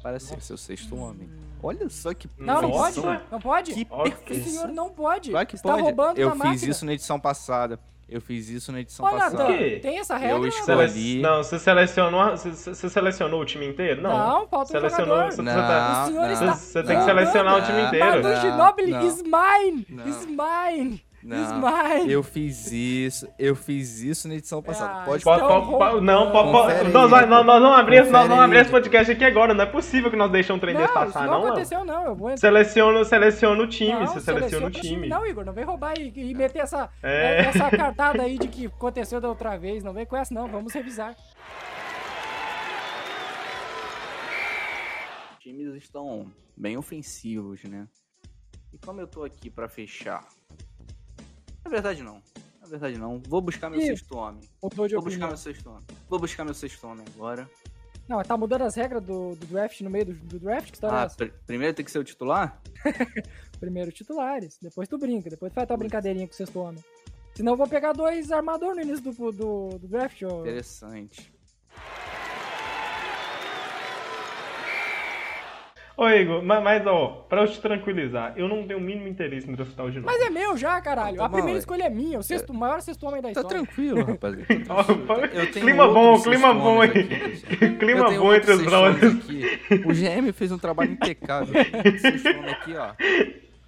[0.07, 1.29] para ser seu sexto homem.
[1.61, 3.01] Olha só que Não, não pode?
[3.29, 3.73] Não pode?
[3.73, 4.51] Que perfeição.
[4.61, 5.31] senhor não pode.
[5.31, 5.81] Claro que Está pode.
[5.81, 6.71] roubando Eu fiz máquina.
[6.71, 7.77] isso na edição passada.
[8.07, 9.37] Eu fiz isso na edição Ô, passada.
[9.43, 10.37] Nathan, tem essa regra?
[10.37, 14.01] Eu escolhi- Não, você selecionou, você, você selecionou o time inteiro?
[14.01, 14.17] Não.
[14.17, 15.31] Não, falta um selecionou, jogador.
[15.33, 17.81] Você, Não, você tá- O senhor não, está você tem que não, selecionar o time
[17.81, 18.05] inteiro.
[18.05, 19.07] Manu Não, Ginobili não.
[19.07, 19.85] is mine!
[19.89, 20.07] Não.
[20.07, 21.03] Is mine!
[21.23, 22.11] Não, Is mine!
[22.13, 25.01] eu fiz isso, eu fiz isso na edição passada.
[25.01, 28.29] Ah, Pode isso Pode, pode, pode- não, pode, pode- nós, nós, nós abrir, esse- nós
[28.31, 29.53] abrir aí, esse podcast aqui agora.
[29.53, 31.47] Não é possível que nós deixemos um trem desse Não, passar, não, não.
[31.47, 32.05] aconteceu, não.
[32.05, 32.37] Eu vou.
[32.37, 35.09] Seleciona, seleciona o time, Não, você seleciona o seleciona time.
[35.09, 37.45] Não, Igor, não vem roubar e, e meter essa, É.
[37.47, 39.83] essa cartada aí de que aconteceu da outra vez.
[39.83, 40.47] Não vem com essa, não.
[40.47, 41.15] Vamos revisar.
[45.33, 47.87] Os times estão bem ofensivos, né?
[48.71, 50.25] E como eu tô aqui pra fechar.
[51.67, 52.21] Na verdade não.
[52.61, 53.21] Na verdade não.
[53.27, 54.41] Vou buscar meu Ih, sexto homem.
[54.61, 55.27] Vou buscar opinião.
[55.27, 55.83] meu sexto homem.
[56.09, 57.49] Vou buscar meu sexto homem agora.
[58.07, 60.71] Não, tá mudando as regras do, do draft no meio do, do draft?
[60.79, 62.61] Que é Ah, pr- primeiro tem que ser o titular?
[63.59, 66.81] Primeiro titulares, depois tu brinca, depois tu faz tua brincadeirinha com o sexto homem.
[67.35, 70.41] Senão eu vou pegar dois armador no início do, do, do draft, ó.
[70.41, 71.33] Interessante.
[75.99, 79.49] Ô, Igor, mas, mas, ó, pra eu te tranquilizar, eu não tenho o mínimo interesse
[79.49, 80.05] em draftar o de novo.
[80.05, 81.17] Mas é meu já, caralho.
[81.17, 81.59] Tá A primeira é.
[81.59, 83.49] escolha é minha, o sexto, maior sexto homem da Tá história.
[83.49, 84.45] tranquilo, rapaziada.
[84.65, 85.25] Tá tranquilo.
[85.33, 86.91] Eu tenho clima bom, clima bom aí.
[87.79, 89.15] Clima bom entre os brothers.
[89.15, 89.43] aqui.
[89.85, 91.55] O GM fez um trabalho impecável.
[91.83, 92.93] Esse sexto homem aqui, ó.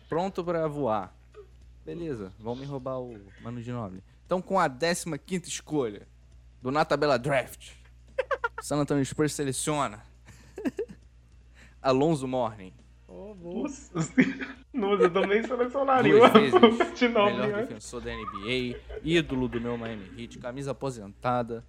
[0.07, 1.11] Pronto pra voar.
[1.83, 4.03] Beleza, vão me roubar o Mano de Nobre.
[4.27, 6.07] Então, com a 15 escolha
[6.61, 7.71] do Na Tabela Draft,
[8.61, 10.03] San Antonio Spurs seleciona
[11.81, 12.73] Alonso Morning.
[13.07, 13.35] Boa.
[13.63, 13.93] Nossa,
[14.73, 17.61] Nossa, eu também selecionaria Duas o vezes de novo, melhor né?
[17.63, 21.65] defensor da NBA, ídolo do meu Miami Heat, camisa aposentada.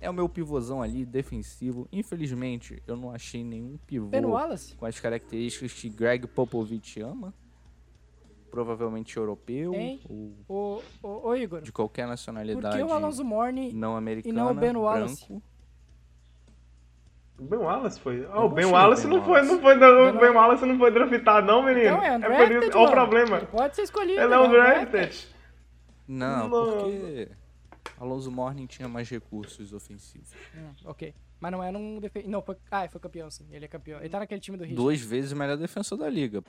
[0.00, 1.86] É o meu pivôzão ali, defensivo.
[1.92, 4.74] Infelizmente, eu não achei nenhum pivô Ben Wallace?
[4.74, 7.34] com as características que Greg Popovich ama.
[8.50, 10.00] Provavelmente europeu Hein?
[10.48, 14.34] ou Ô, ô, ô, Igor, de qualquer por nacionalidade que o Alonso Morne não americana,
[14.34, 15.26] e não o Ben Wallace?
[15.28, 15.42] branco.
[17.50, 18.24] O Ben Wallace foi.
[18.30, 19.52] Ah, Eu o Ben Wallace Ben não foi, Wallace.
[19.52, 21.96] não foi, não, Ben o Ben Wallace não foi draftado, não, menino.
[21.96, 23.36] Então é por undrafted, isso, olha o problema.
[23.38, 24.20] Ele pode ser escolhido.
[24.20, 24.38] Ele é né?
[24.38, 25.28] undrafted.
[26.06, 26.82] Não, Não.
[26.82, 27.28] porque
[27.98, 30.30] Alonso Morning tinha mais recursos ofensivos.
[30.56, 31.12] Hum, ok.
[31.40, 32.22] Mas não é num defen...
[32.28, 32.56] Não, foi...
[32.70, 33.46] Ah, foi campeão, sim.
[33.50, 33.98] Ele é campeão.
[33.98, 34.76] Ele tá naquele time do Rio.
[34.76, 36.44] Duas vezes o melhor defensor da liga.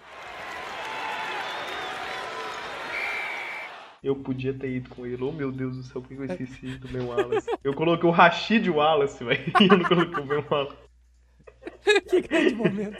[4.03, 5.23] Eu podia ter ido com ele.
[5.23, 7.47] Oh, meu Deus do céu, por que eu esqueci do Ben Wallace?
[7.63, 9.51] Eu coloquei o Rashid Wallace, velho.
[9.59, 10.90] E eu não coloquei o Ben Wallace.
[12.09, 12.97] que grande momento.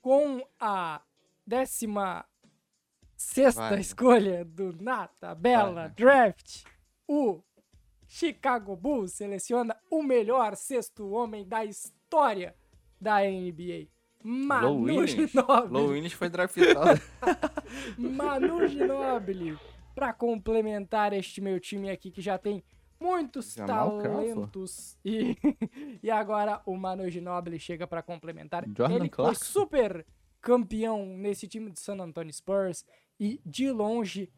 [0.00, 1.02] Com a
[1.46, 2.24] décima
[3.16, 3.80] sexta Vai.
[3.80, 5.90] escolha do Na tabela Vai.
[5.90, 6.64] Draft,
[7.06, 7.42] o
[8.06, 12.56] Chicago Bulls seleciona o melhor sexto homem da história
[13.00, 13.88] da NBA.
[14.24, 15.30] Low Manu Williams.
[15.30, 15.72] Ginobili.
[15.72, 17.00] Low foi draftado.
[17.98, 19.58] Manu Ginobili.
[19.94, 22.62] Pra complementar este meu time aqui que já tem
[23.00, 24.98] muitos Jamal talentos.
[25.04, 25.36] E,
[26.02, 28.64] e agora o Manu Ginobili chega pra complementar.
[28.66, 29.44] Jordan Ele foi Clarkson.
[29.44, 30.06] super
[30.40, 32.84] campeão nesse time do San Antonio Spurs.
[33.20, 34.30] E de longe,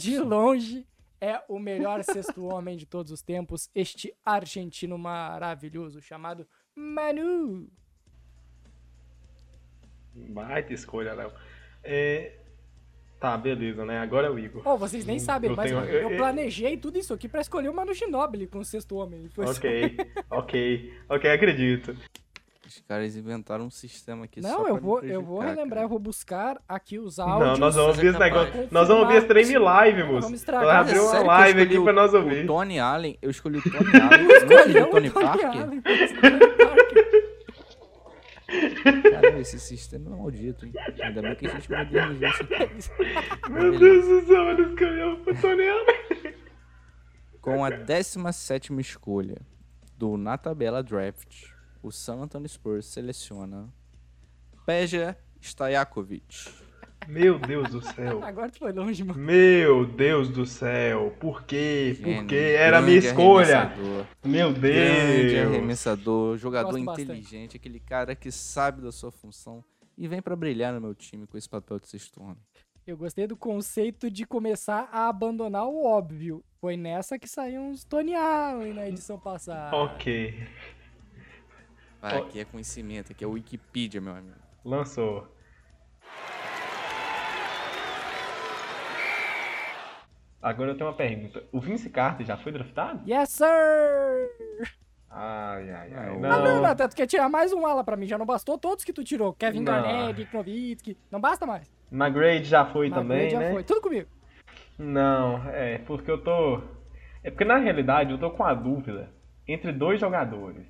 [0.00, 0.86] de longe,
[1.20, 3.68] é o melhor sexto homem de todos os tempos.
[3.74, 7.68] Este argentino maravilhoso chamado Manu.
[10.14, 11.30] Baita escolha, Léo.
[11.84, 12.32] É...
[13.20, 14.00] Tá, beleza, né?
[14.00, 14.62] Agora é o Igor.
[14.64, 17.40] Oh, vocês nem sabem, Eu mas tenho- eu, eu- eu- planejei tudo isso aqui pra
[17.40, 19.28] escolher o Manu Ginobili com o sexto homem.
[19.28, 19.96] Foi só- Ok,
[20.28, 21.96] ok, ok, acredito.
[22.66, 25.98] Os caras inventaram um sistema aqui Não, pra eu vou, eu vou relembrar, eu vou
[25.98, 27.58] buscar aqui os Não, áudios.
[27.58, 28.32] nós vamos ouvir é esse capaz.
[28.54, 28.68] negócio.
[28.72, 30.20] Nós vamos ouvir esse trem live, Não, moço.
[30.22, 30.76] vamos Nós estragar.
[30.80, 32.46] abrir É uma que eu live escolhi aqui pra o- nós O ouvir.
[32.46, 36.71] Tony Allen, eu escolhi o Tony Allen, Escolheu Tony o Tony Parker.
[39.10, 40.72] Caramba, esse sistema é maldito, hein?
[41.02, 42.28] Ainda bem que a gente modernizou
[42.76, 42.90] isso.
[43.50, 46.34] Meu Deus do céu, olha esse caminhão pro Tony Allen.
[47.40, 49.40] Com a 17 escolha
[49.96, 51.48] do Na Tabela Draft,
[51.82, 53.68] o San Antonio Spurs seleciona
[54.64, 56.48] Peja Stojakovic.
[57.08, 58.22] Meu Deus do céu.
[58.24, 59.18] Agora tu foi longe, mano.
[59.18, 61.14] Meu Deus do céu.
[61.18, 61.94] Por quê?
[61.98, 63.72] Gênio, Porque era a minha grande escolha.
[64.24, 65.48] Meu Grande Deus.
[65.48, 69.64] arremessador, jogador inteligente, aquele cara que sabe da sua função
[69.96, 72.38] e vem pra brilhar no meu time com esse papel de sexto homem.
[72.84, 76.42] Eu gostei do conceito de começar a abandonar o óbvio.
[76.60, 79.76] Foi nessa que saíram os Tony Allen na edição passada.
[79.76, 80.34] Ok.
[82.02, 82.06] Ó.
[82.08, 84.34] aqui é conhecimento, aqui é Wikipedia, meu amigo.
[84.64, 85.28] Lançou.
[90.42, 91.44] Agora eu tenho uma pergunta.
[91.52, 93.08] O Vince Carter já foi draftado?
[93.08, 93.46] Yes, sir!
[95.08, 96.08] Ai, ai, ai.
[96.08, 96.44] Ah, Não.
[96.44, 98.06] não, Natan, tu quer tirar mais um ala pra mim.
[98.06, 99.32] Já não bastou todos que tu tirou.
[99.34, 99.72] Kevin Não.
[99.72, 100.96] Garnett, Nowitzki.
[101.10, 101.70] Não basta mais.
[101.92, 103.52] McGrade já foi Mas também, já né?
[103.52, 103.62] foi.
[103.62, 104.08] Tudo comigo.
[104.78, 106.62] Não, é porque eu tô.
[107.22, 109.10] É porque na realidade eu tô com a dúvida
[109.46, 110.66] entre dois jogadores.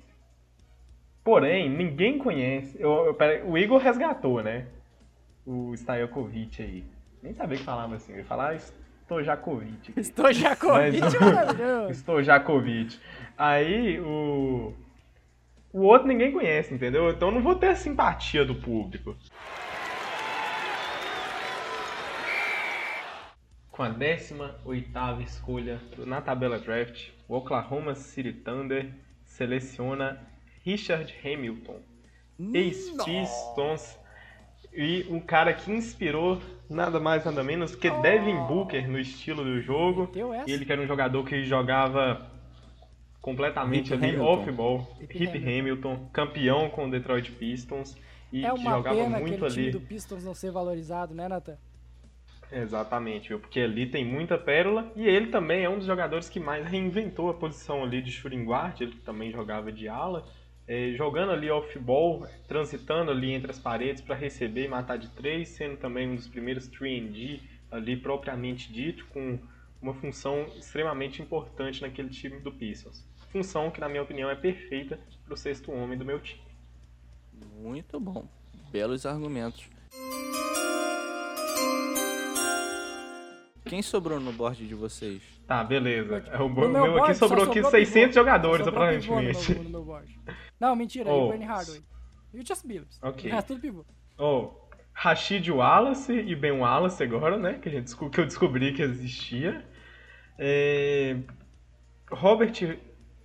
[1.23, 2.77] Porém, ninguém conhece.
[2.79, 4.67] Eu, eu- pera- o Igor resgatou, né?
[5.47, 6.83] O Stajokovic aí.
[7.23, 8.11] Nem sabia que falava assim.
[8.11, 8.55] Eu ia falar
[9.03, 9.93] Stojakovic.
[9.97, 11.91] Estou já com Mas- maravilhoso.
[11.91, 12.99] Stojakovic.
[13.37, 14.73] Aí o.
[15.71, 17.09] O outro ninguém conhece, entendeu?
[17.09, 19.15] Então não vou ter a simpatia do público.
[23.71, 28.93] Com a 18 escolha na tabela draft, o Oklahoma City Thunder
[29.25, 30.21] seleciona
[30.63, 31.79] Richard Hamilton,
[32.53, 33.97] ex-Pistons,
[34.71, 36.39] e um cara que inspirou
[36.73, 40.11] nada mais nada menos que Devin Booker no estilo do jogo.
[40.47, 42.29] Ele que era um jogador que jogava
[43.21, 47.95] completamente Hip ali off-ball, Hip Hamilton, campeão com o Detroit Pistons.
[48.31, 49.71] E É que uma jogava pena muito aquele time ali.
[49.71, 51.57] do Pistons não ser valorizado, né, Nathan?
[52.51, 53.39] Exatamente, viu?
[53.39, 54.91] porque ali tem muita pérola.
[54.95, 58.43] E ele também é um dos jogadores que mais reinventou a posição ali de shooting
[58.43, 60.25] guard, ele também jogava de ala,
[60.67, 65.49] eh, jogando ali off-ball, transitando ali entre as paredes para receber e matar de três,
[65.49, 69.39] sendo também um dos primeiros 3D ali propriamente dito, com
[69.81, 73.05] uma função extremamente importante naquele time do Pistons.
[73.31, 76.41] Função que, na minha opinião, é perfeita para o sexto homem do meu time.
[77.59, 78.27] Muito bom.
[78.71, 79.67] Belos argumentos.
[83.73, 85.19] Quem sobrou no board de vocês?
[85.47, 86.23] Tá, beleza.
[86.39, 88.13] O No meu, board aqui sobrou aqui sobrou 600 pivô.
[88.13, 89.51] jogadores, no aparentemente.
[89.55, 90.19] meu- no meu board.
[90.59, 91.23] Não, mentira, Oh.
[91.25, 91.29] oh.
[91.29, 91.81] Bernie Hardaway.
[92.35, 92.99] E o Just Billups.
[93.01, 93.31] Ok.
[93.31, 93.83] O resto tudo pivô.
[94.19, 94.51] Oh,
[94.93, 97.55] Rashid Wallace e Ben Wallace agora, né?
[97.55, 99.65] Que, a gente, que eu descobri que existia.
[100.37, 101.17] É,
[102.11, 102.53] Robert,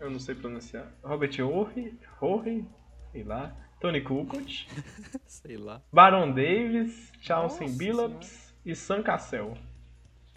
[0.00, 0.90] eu não sei pronunciar.
[1.04, 2.66] Robert Horry, Horry,
[3.12, 3.54] sei lá.
[3.82, 4.66] Tony Kukoc.
[5.28, 5.82] sei lá.
[5.92, 9.54] Baron Davis, Chauncey Nossa Billups e Sam Cassell.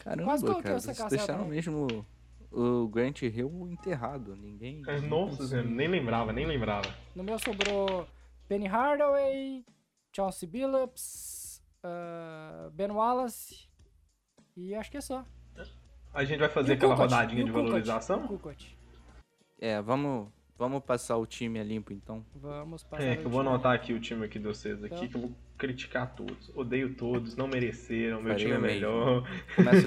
[0.03, 1.55] Caramba, Quase coloquei cara, essa vocês deixaram também.
[1.55, 2.05] mesmo
[2.51, 4.35] o Grant Hill enterrado.
[4.35, 4.81] Ninguém.
[4.87, 5.69] É, ninguém Nossa, conseguiu.
[5.71, 6.93] nem lembrava, nem lembrava.
[7.15, 8.07] No meu sobrou
[8.47, 9.63] Penny Hardaway,
[10.15, 13.69] Chauncey Billups, ah, Ben Wallace
[14.57, 15.23] e acho que é só.
[16.13, 18.27] A gente vai fazer E aquela Kukoc, rodadinha de Kukoc, valorização?
[18.27, 18.75] Kukoc.
[19.59, 20.27] É, vamos,
[20.61, 22.23] vamos passar o time a limpo então.
[22.35, 23.49] Vamos passar É, que eu vou time.
[23.55, 25.07] anotar aqui o time aqui de vocês aqui, Então.
[25.07, 26.51] que eu vou criticar todos.
[26.55, 28.73] Odeio todos, não mereceram, meu Faria time é mesmo.
[28.75, 29.23] melhor.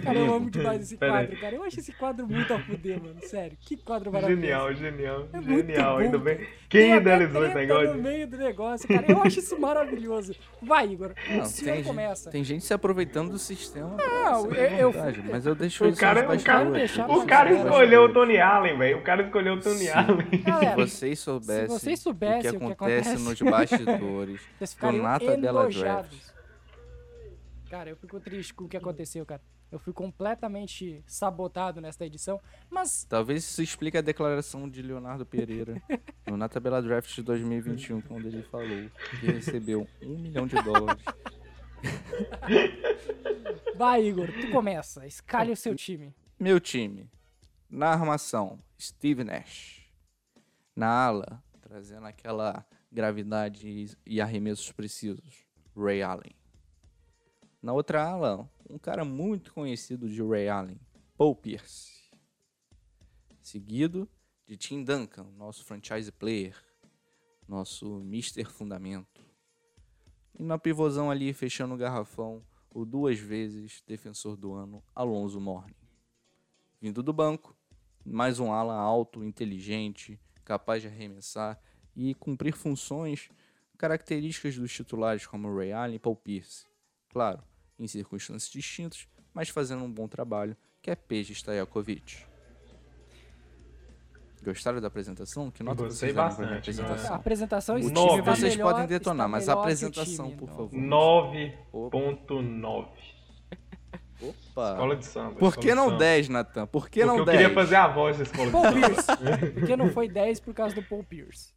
[0.05, 1.27] Cara, eu amo demais esse Pera aí.
[1.27, 1.55] quadro, cara.
[1.57, 3.17] Eu acho esse quadro muito a fuder, mano.
[3.23, 4.41] Sério, que quadro maravilhoso.
[4.43, 5.95] Genial, genial, É muito genial.
[5.97, 6.47] bom, Ainda bem.
[6.69, 8.03] Quem idealizou esse treta no negócio?
[8.03, 9.05] meio do negócio, cara.
[9.09, 10.35] Eu acho isso maravilhoso.
[10.63, 11.13] Vai, Igor.
[11.31, 12.25] Não, senhor tem, começa.
[12.25, 13.97] gente, tem gente se aproveitando do sistema.
[13.97, 17.15] Não, essa eu- eu- vantagem, mas eu deixo O isso cara, nos o cara, eu
[17.21, 18.13] o cara escolheu o.
[18.13, 18.99] Tony Allen, velho.
[18.99, 19.89] O cara escolheu o Tony Sim.
[19.91, 20.27] Allen.
[20.65, 23.25] Galera, Se vocês soubessem, vocês o soubessem que o que acontece acontece.
[23.25, 26.11] nos bastidores Vocês do ficariam Na Tabela enojados.
[26.11, 26.35] Draft.
[27.71, 29.43] Cara, eu fico triste com o que aconteceu, cara.
[29.73, 32.41] Eu fui completamente sabotado nesta edição.
[32.71, 35.83] Mas, Talvez isso explique a declaração de Leonardo Pereira
[36.29, 38.89] no Na Tabela Draft de 2021, quando ele falou
[39.21, 41.03] que recebeu um milhão de dólares.
[43.77, 45.07] vai, Igor, tu começa.
[45.07, 46.15] Escalhe o seu time.
[46.39, 47.11] Meu time.
[47.69, 49.84] Na armação, Steve Nash.
[50.77, 55.45] Na ala, trazendo aquela gravidade e- arremessos precisos,
[55.77, 56.35] Ray Allen.
[57.63, 60.81] Na outra ala, um cara muito conhecido de Ray Allen,
[61.17, 62.11] Paul Pierce.
[63.41, 64.09] Seguido
[64.47, 66.57] de Tim Duncan, nosso franchise player,
[67.49, 68.45] nosso Mr.
[68.45, 69.23] Fundamento.
[70.39, 75.77] E na pivôzão ali, fechando o garrafão, o duas vezes defensor do ano, Alonso Morning.
[76.81, 77.57] Vindo do banco,
[78.05, 81.59] mais um ala alto, inteligente, capaz de arremessar
[81.97, 83.29] e cumprir funções
[83.79, 86.67] características dos titulares como Ray Allen e Paul Pierce.
[87.09, 87.43] Claro,
[87.79, 92.19] em circunstâncias distintas, mas fazendo um bom trabalho, que é Peja Stajakovic.
[94.45, 95.51] Gostaram da apresentação?
[95.51, 97.17] Que nota Gostei vocês deram pra minha bastante, A apresentação?
[97.17, 100.57] apresentação O está time vocês melhor- podem detonar, mas a apresentação, time, por não.
[100.57, 100.79] favor.
[100.79, 102.89] 9.9.
[104.55, 104.71] Opa!
[104.71, 105.35] Escola de samba.
[105.35, 105.99] Por que de não samba.
[105.99, 106.67] 10, Natan?
[106.67, 107.39] Por que Porque não eu 10?
[107.39, 108.87] queria fazer a voz da escola de Paul samba.
[108.87, 109.07] Pierce.
[109.59, 111.53] Porque não foi 10 por causa do Paul Pierce.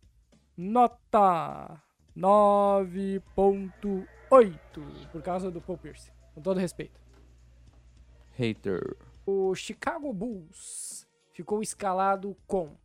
[0.58, 1.82] Nota
[2.18, 6.12] 9.8 por causa do Paul Pierce.
[6.34, 7.00] Com todo respeito.
[8.36, 8.98] Hater.
[9.26, 12.76] O Chicago Bulls ficou escalado com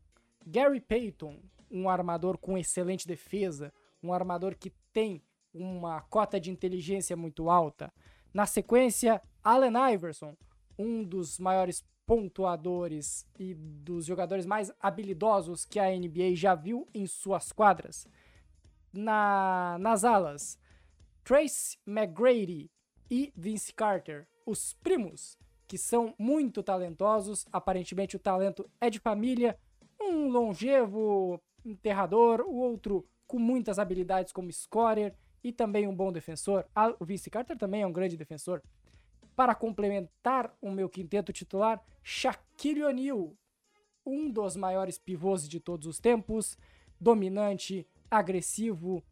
[0.46, 1.38] Gary Payton,
[1.70, 3.72] um armador com excelente defesa,
[4.02, 5.22] um armador que tem
[5.54, 7.92] uma cota de inteligência muito alta.
[8.32, 10.34] Na sequência, Allen Iverson,
[10.78, 17.06] um dos maiores pontuadores e dos jogadores mais habilidosos que a NBA já viu em
[17.06, 18.06] suas quadras.
[18.92, 20.58] Na, nas alas,
[21.24, 22.70] Trace McGrady
[23.10, 27.46] e Vince Carter, os primos, que são muito talentosos.
[27.52, 29.58] Aparentemente, o talento é de família.
[30.00, 36.64] Um longevo enterrador, o outro com muitas habilidades como scorer e também um bom defensor.
[36.98, 38.62] O Vince Carter também é um grande defensor.
[39.34, 43.34] Para complementar o meu quinteto titular, Shaquille O'Neal,
[44.04, 46.58] um dos maiores pivôs de todos os tempos,
[47.00, 49.02] dominante, agressivo,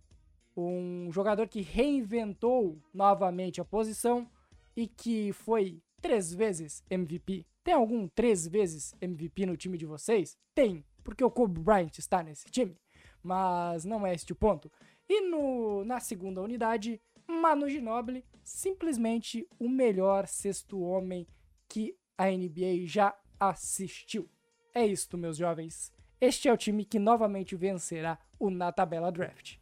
[0.56, 4.28] um jogador que reinventou novamente a posição
[4.76, 7.46] e que foi três vezes MVP.
[7.62, 10.36] Tem algum três vezes MVP no time de vocês?
[10.54, 12.76] Tem, porque o Kobe Bryant está nesse time,
[13.22, 14.70] mas não é este o ponto.
[15.10, 21.26] E no, na segunda unidade, Manu Ginobili, simplesmente o melhor sexto homem
[21.68, 24.30] que a NBA já assistiu.
[24.72, 25.92] É isto, meus jovens.
[26.20, 29.56] Este é o time que novamente vencerá o na tabela draft.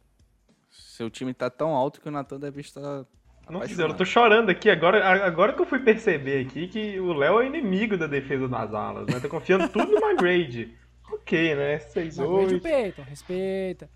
[0.69, 2.81] Seu time tá tão alto que o Natan deve estar.
[2.81, 3.07] Nossa,
[3.49, 3.97] eu apaixonado.
[3.97, 4.69] tô chorando aqui.
[4.69, 8.71] Agora, agora que eu fui perceber aqui que o Léo é inimigo da defesa das
[8.71, 9.19] alas, né?
[9.19, 10.77] Tô confiando tudo no McGrade.
[11.11, 11.79] Ok, né?
[11.79, 13.89] 6 Mas grande o 8 Peyton, respeita.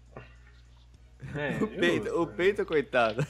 [1.36, 3.26] É, O Peito, o Peito, coitado.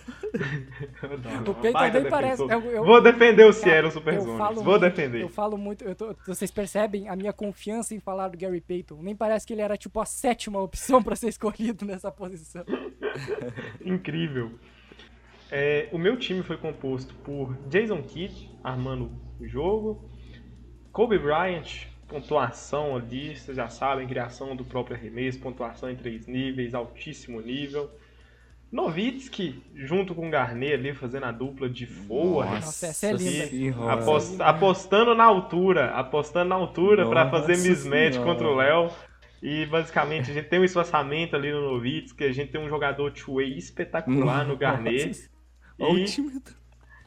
[1.48, 2.41] O Peyton nem parece.
[2.41, 5.22] eu- eu- Vou defender o Sierra Super falo Vou muito- defender.
[5.22, 9.02] Eu falo muito, eu tô- vocês percebem a minha confiança em falar do Gary Payton.
[9.02, 12.64] Nem parece que ele era tipo a sétima opção pra ser escolhido nessa posição.
[13.84, 14.52] Incrível.
[15.52, 20.10] É, o meu time foi composto por Jason Kidd, armando o jogo,
[20.91, 26.74] Kobe Bryant, pontuação ali, vocês já sabem, criação do próprio arremesso, pontuação em três níveis,
[26.76, 27.89] altíssimo nível.
[28.72, 32.55] Novitsky, junto com o Garnet ali, fazendo a dupla de forward.
[32.55, 33.91] Nossa, essa é linda.
[33.93, 38.32] Apost- apostando na altura, apostando na altura pra Nossa fazer mismatch Senhora.
[38.32, 38.89] contra o Léo.
[39.41, 43.11] E basicamente a gente tem um espaçamento ali no Novitsky, a gente tem um jogador
[43.11, 45.30] two-way espetacular no Garnet.
[45.80, 45.97] E- o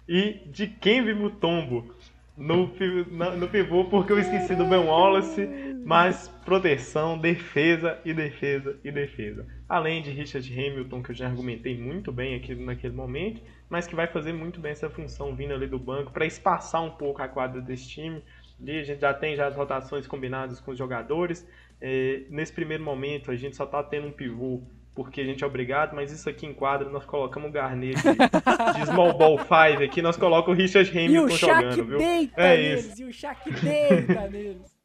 [0.08, 1.95] e de Kembe Mutombo no, pi-
[2.36, 5.48] na- no pivô, porque eu esqueci do Ben Wallace,
[5.84, 9.46] mas proteção, defesa e defesa e defesa.
[9.68, 13.94] Além de Richard Hamilton, que eu já argumentei muito bem aqui naquele momento, mas que
[13.94, 17.28] vai fazer muito bem essa função vindo ali do banco para espaçar um pouco a
[17.28, 18.22] quadra desse time.
[18.60, 21.46] Ali a gente já tem já as rotações combinadas com os jogadores.
[21.80, 24.62] É, nesse primeiro momento a gente só tá tendo um pivô
[24.96, 28.80] porque a gente é obrigado, mas isso aqui em quadra nós colocamos o Garnet de,
[28.80, 31.98] de Small Ball 5 aqui, nós colocamos o Richard E o Hamilton Shaq jogando, viu?
[31.98, 33.02] deita É neles, isso.
[33.02, 34.76] e o Shaq deita neles.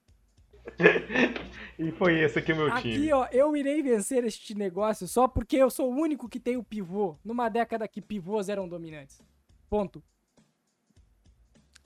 [1.79, 3.13] E foi esse aqui o meu Aqui, time.
[3.13, 6.63] ó, eu irei vencer este negócio só porque eu sou o único que tem o
[6.63, 7.17] pivô.
[7.25, 9.21] Numa década que pivôs eram dominantes.
[9.69, 10.03] Ponto.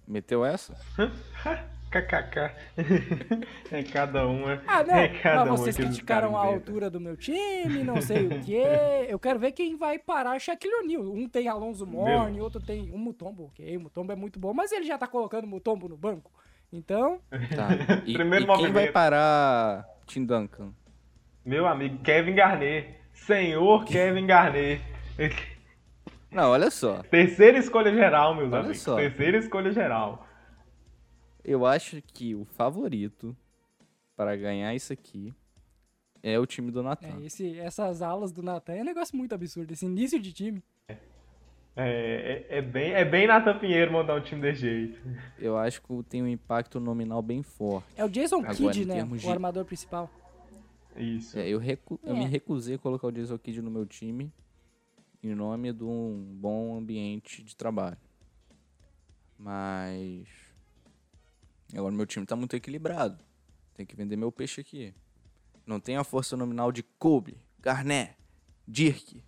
[0.07, 0.75] Meteu essa?
[2.01, 2.51] KKK.
[3.71, 4.59] é cada um, é.
[4.67, 8.27] Ah, não, é cada mas um vocês criticaram a altura do meu time, não sei
[8.27, 8.63] o quê.
[9.07, 11.03] Eu quero ver quem vai parar Shaquille O'Neal.
[11.13, 13.77] Um tem Alonso Morne, outro tem o Mutombo, ok?
[13.77, 16.31] O Mutombo é muito bom, mas ele já tá colocando o Mutombo no banco.
[16.73, 17.19] Então,
[17.55, 17.69] Tá.
[18.05, 18.91] E, Primeiro e quem vai movimento.
[18.93, 20.73] parar Tim Duncan?
[21.45, 22.95] Meu amigo Kevin Garnett.
[23.13, 24.81] Senhor Kevin Garnett.
[26.31, 27.01] Não, olha só.
[27.03, 28.81] Terceira escolha geral, meus Olha amigos.
[28.81, 28.95] só.
[28.97, 30.24] Terceira escolha geral.
[31.45, 33.35] Eu acho que o favorito
[34.15, 35.33] para ganhar isso aqui
[36.23, 37.19] é o time do Natan.
[37.21, 39.71] é, esse, essas alas do Natan é um negócio muito absurdo.
[39.71, 40.63] Esse início de time.
[41.77, 44.97] É, é, é bem, é bem Nathan Pinheiro mandar um time desse jeito.
[45.37, 47.85] Eu acho que tem um impacto nominal bem forte.
[47.97, 49.03] É o Jason Agora, Kidd, né?
[49.03, 50.09] de- O armador principal.
[50.95, 51.37] Isso.
[51.37, 52.27] É, eu, recu- eu me É.
[52.27, 54.31] recusei a colocar o Jason Kidd no meu time
[55.21, 57.97] em nome de um bom ambiente de trabalho.
[59.37, 60.25] Mas
[61.73, 63.17] agora meu time tá muito equilibrado.
[63.75, 64.93] Tem que vender meu peixe aqui.
[65.65, 68.15] Não tem a força nominal de Kobe, Garnett,
[68.67, 69.23] Dirk.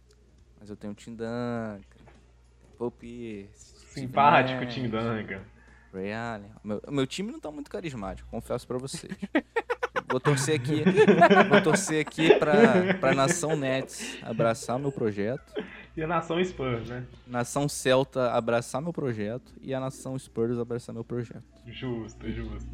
[0.59, 1.81] Mas eu tenho o Tim Duncan,
[2.77, 5.41] Paul Pierce, Simpático, Nash, Tim Duncan.
[5.93, 6.51] Ray Allen.
[6.63, 9.13] O meu, o meu time não tá muito carismático, confesso pra vocês.
[10.09, 10.83] Vou torcer aqui,
[11.49, 15.53] vou torcer aqui pra, pra Nação Nets abraçar meu projeto,
[15.97, 17.05] E a nação Spurs, né?
[17.25, 21.43] Nação Celta abraçar meu projeto e a Nação Spurs abraçar meu projeto.
[21.67, 22.67] Justo, justo.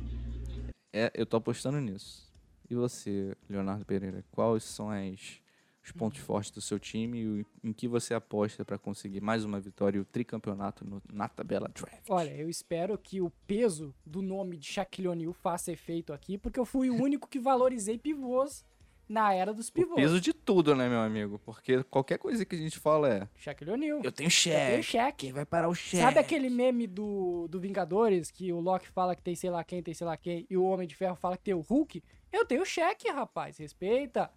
[0.91, 2.31] É, eu tô apostando nisso.
[2.69, 5.41] E você, Leonardo Pereira, quais são as,
[5.83, 7.19] os pontos fortes do seu time
[7.63, 11.27] e em que você aposta pra conseguir mais uma vitória e o tricampeonato no- na
[11.27, 12.05] tabela draft?
[12.09, 16.59] Olha, eu espero que o peso do nome de Shaquille O'Neal faça efeito aqui, porque
[16.59, 18.63] eu fui o único que valorizei pivôs
[19.07, 19.95] na era dos o pivôs.
[19.95, 21.39] peso de tudo, né, meu amigo?
[21.45, 23.97] Porque qualquer coisa que a gente fala é Shaquille O'Neal.
[24.03, 24.35] eu tenho Eu
[24.69, 25.17] tenho cheque.
[25.17, 26.01] Quem vai parar o cheque?
[26.03, 29.83] Sabe aquele meme do, do Vingadores, que o Loki fala que tem sei lá quem,
[29.83, 32.03] tem sei lá quem, e o Homem de Ferro fala que tem o Hulk?
[32.31, 34.29] Eu tenho cheque, rapaz, respeita.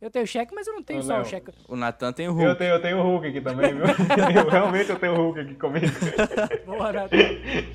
[0.00, 1.24] Eu tenho cheque, mas eu não tenho Ô, só o Léo.
[1.26, 1.50] cheque.
[1.68, 2.58] O Natan tem o Eu Hulk.
[2.58, 3.82] tenho, eu tenho o Hulk aqui também, viu?
[4.44, 5.86] eu, realmente eu tenho o Hulk aqui comigo.
[6.64, 7.16] Boa, Natan.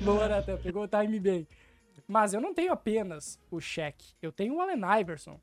[0.02, 0.56] Boa, Natan.
[0.56, 1.46] Pegou o time bem.
[2.08, 4.14] Mas eu não tenho apenas o cheque.
[4.22, 5.38] Eu tenho o Allen Iverson.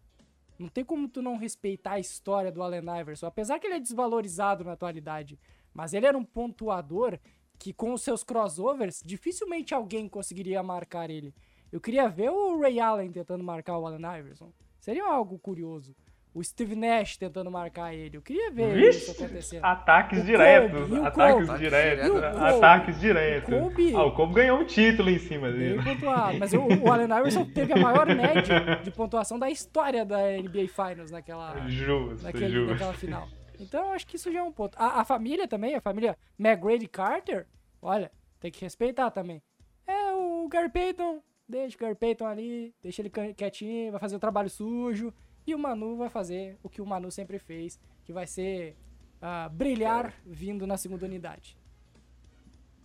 [0.62, 3.26] Não tem como tu não respeitar a história do Allen Iverson.
[3.26, 5.40] Apesar que ele é desvalorizado na atualidade.
[5.74, 7.18] Mas ele era um pontuador
[7.58, 11.34] que, com os seus crossovers, dificilmente alguém conseguiria marcar ele.
[11.72, 14.52] Eu queria ver o Ray Allen tentando marcar o Allen Iverson.
[14.80, 15.96] Seria algo curioso.
[16.34, 18.16] O Steve Nash tentando marcar ele.
[18.16, 19.66] Eu queria ver isso Vixe, acontecendo.
[19.66, 20.94] ataques diretos.
[21.06, 22.24] Ataques diretos.
[22.24, 23.54] Ataques diretos.
[23.94, 25.84] Ah, o Kobe ganhou um título em cima dele.
[25.84, 26.38] Pontuado.
[26.40, 30.70] Mas o, o Allen Iverson teve a maior média de pontuação da história da NBA
[30.70, 32.72] Finals naquela, Justo, naquele, justo.
[32.72, 33.28] naquela final.
[33.60, 34.76] Então, eu acho que isso já é um ponto.
[34.78, 37.46] A, a família também, a família McGrady Carter,
[37.82, 38.10] olha,
[38.40, 39.42] tem que respeitar também.
[39.86, 44.20] É o Gary Payton, deixa o Gary Payton ali, deixa ele quietinho, vai fazer o
[44.20, 45.14] trabalho sujo.
[45.46, 48.76] E o Manu vai fazer o que o Manu sempre fez, que vai ser
[49.22, 51.58] ah, brilhar vindo na segunda unidade.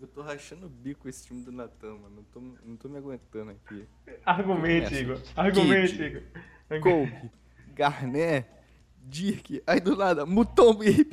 [0.01, 2.17] Eu tô rachando o bico esse time do Natan, mano.
[2.17, 3.87] Não tô, não tô me aguentando aqui.
[4.25, 4.95] Argumente.
[4.95, 5.21] Igor.
[5.35, 6.03] Argumente.
[6.03, 6.23] Igor.
[6.83, 7.31] Kobe,
[7.75, 8.47] Garnett,
[9.09, 11.07] Dirk, aí do nada, Mutombo e.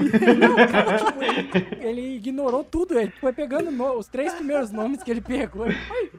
[1.79, 5.65] Ele ignorou tudo, ele foi pegando no- os três primeiros nomes que ele pegou.
[5.65, 6.11] Ele foi,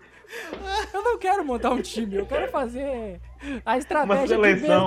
[0.93, 3.21] eu não quero montar um time, eu quero fazer
[3.65, 4.43] a estratégia de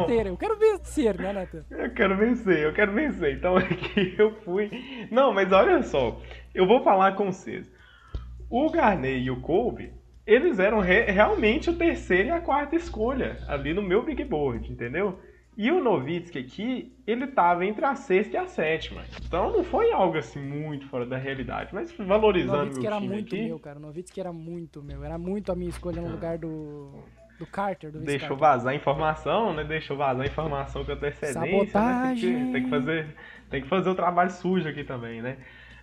[0.06, 0.26] vencer.
[0.28, 1.66] Eu quero vencer, né, Nathan?
[1.72, 3.36] Eu quero vencer, eu quero vencer.
[3.36, 4.70] Então aqui eu fui.
[5.12, 6.20] Não, mas olha só,
[6.54, 7.70] eu vou falar com vocês.
[8.50, 9.94] O Garney e o Kobe,
[10.26, 14.72] eles eram re- realmente o terceiro e a quarta escolha ali no meu big board,
[14.72, 15.20] entendeu?
[15.58, 19.04] E o Novitsky aqui, ele tava entre a sexta e a sétima.
[19.26, 21.74] Então não foi algo assim muito fora da realidade.
[21.74, 23.80] Mas valorizando Novitsky meu era time muito aqui, meu, cara.
[23.80, 25.04] O Novitsky era muito meu.
[25.04, 27.04] Era muito a minha escolha no lugar do,
[27.40, 28.38] do Carter, do deixou Carter.
[28.38, 29.64] vazar informação, né?
[29.64, 31.42] Deixou vazar informação com antecedência.
[31.42, 31.48] Né?
[31.48, 32.46] Tem, Sabotagem.
[32.46, 33.16] que, tem que fazer,
[33.50, 35.38] tem que fazer o trabalho sujo aqui também, né?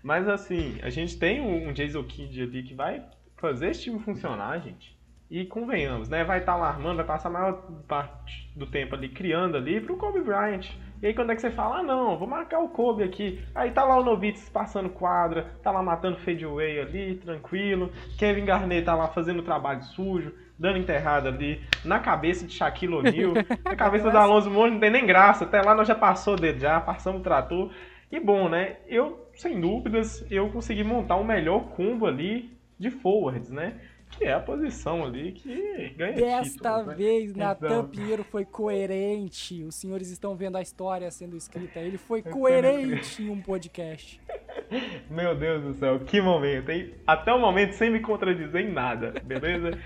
[0.04, 3.04] Mas assim, a gente tem um, um Jason Kidd ali que vai
[3.38, 4.93] fazer esse time funcionar, gente.
[5.30, 6.22] E convenhamos, né?
[6.22, 7.52] Vai estar lá armando, vai passar a maior
[7.88, 10.66] parte do tempo ali criando ali pro Kobe Bryant.
[11.02, 13.42] E aí quando é que você fala, ah não, vou marcar o Kobe aqui.
[13.54, 17.90] Aí tá lá o Novitz passando quadra, tá lá matando fadeaway ali, tranquilo.
[18.18, 23.32] Kevin Garnett tá lá fazendo trabalho sujo, dando enterrada ali na cabeça de Shaquille O'Neal.
[23.64, 26.40] na cabeça do Alonso Mourning não tem nem graça, até lá nós já passou o
[26.40, 27.70] dedo já, passamos o trator.
[28.10, 28.76] E bom, né?
[28.86, 33.74] Eu, sem dúvidas, eu consegui montar um melhor combo ali de forwards, né?
[34.18, 36.94] Que é a posição ali que ganha Desta títulos, né?
[36.94, 39.64] vez, Natan Então- Pinheiro foi coerente.
[39.64, 41.80] Os senhores estão vendo a história sendo escrita.
[41.80, 44.20] Ele foi coerente em um podcast.
[45.10, 46.94] Meu Deus do céu, que momento, hein?
[47.06, 49.78] Até o momento sem me contradizer em nada, beleza?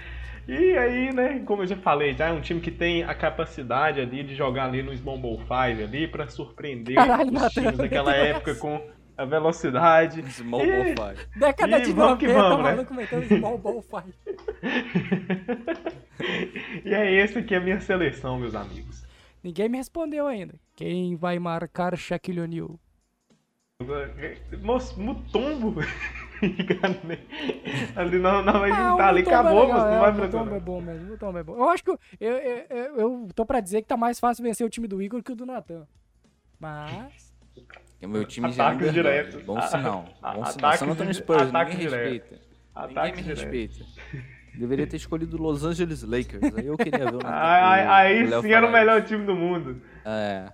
[0.46, 4.00] E aí, né, como eu já falei, já é um time que tem a capacidade
[4.00, 5.52] ali de jogar ali no Small Ball 5
[5.82, 8.80] ali pra surpreender Caralho, os times daquela que época com
[9.18, 10.22] a velocidade.
[10.30, 11.26] Small E- Ball Five.
[11.36, 12.70] Década Ih, de vamos que 90, vamos, né?
[12.72, 14.14] maluco metendo Small Ball Fight.
[16.84, 19.06] e é esse aqui a minha seleção, meus amigos.
[19.42, 20.54] Ninguém me respondeu ainda.
[20.76, 22.78] Quem vai marcar Shaquille O'Neal?
[24.62, 25.76] Moço, Mutombo.
[27.96, 30.00] ali não, não vai Ah, juntar o ali, Mutombo é acabou, legal, moço, não é,
[30.00, 30.60] vai o Mutombo é procurar.
[30.60, 31.56] bom mesmo, o Mutombo é bom.
[31.56, 32.36] Eu acho que eu, eu,
[32.70, 35.32] eu, eu tô pra dizer que tá mais fácil vencer o time do Igor que
[35.32, 35.86] o do Natan.
[36.60, 37.32] Mas...
[37.98, 39.42] Porque o meu time já é diretos.
[39.42, 40.04] Bom A- sinal.
[40.34, 40.72] Bom sinal.
[41.06, 42.12] di- Spurs, ataques ninguém diretos.
[42.12, 42.48] respeita.
[42.76, 43.38] Ninguém Ataque me direto.
[43.40, 43.84] respeita.
[44.56, 46.54] Deveria ter escolhido o Los Angeles Lakers.
[46.56, 49.02] Aí eu queria ver o Nathan- Aí, o- aí o Léo sim era o melhor
[49.04, 49.82] time do mundo.
[50.04, 50.48] É.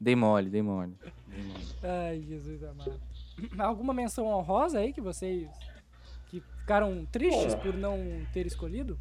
[0.00, 0.94] Dei mole, dei mole.
[1.28, 1.64] Dei mole.
[1.82, 3.00] Ai, Jesus amado.
[3.58, 5.48] Alguma menção honrosa aí que vocês...
[6.30, 7.98] Que ficaram tristes por não
[8.32, 8.98] ter escolhido?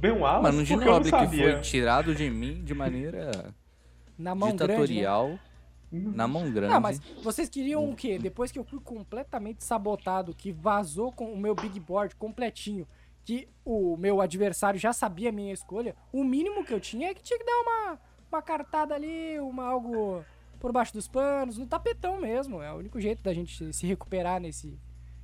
[0.00, 3.52] Ben Wallace, Mano, não Ginobili que foi tirado de mim de maneira
[4.18, 5.38] Na mão grande, né?
[5.90, 6.16] Ditatorial.
[6.16, 6.72] Na mão grande.
[6.72, 8.18] Não, mas vocês queriam o quê?
[8.18, 12.86] Depois que eu fui completamente sabotado, que vazou com o meu big board completinho,
[13.24, 17.14] que o meu adversário já sabia a minha escolha, o mínimo que eu tinha é
[17.14, 17.98] que tinha que dar uma,
[18.30, 20.24] uma cartada ali, uma algo
[20.58, 22.62] por baixo dos panos, no tapetão mesmo.
[22.62, 24.78] É o único jeito da gente se recuperar nesse,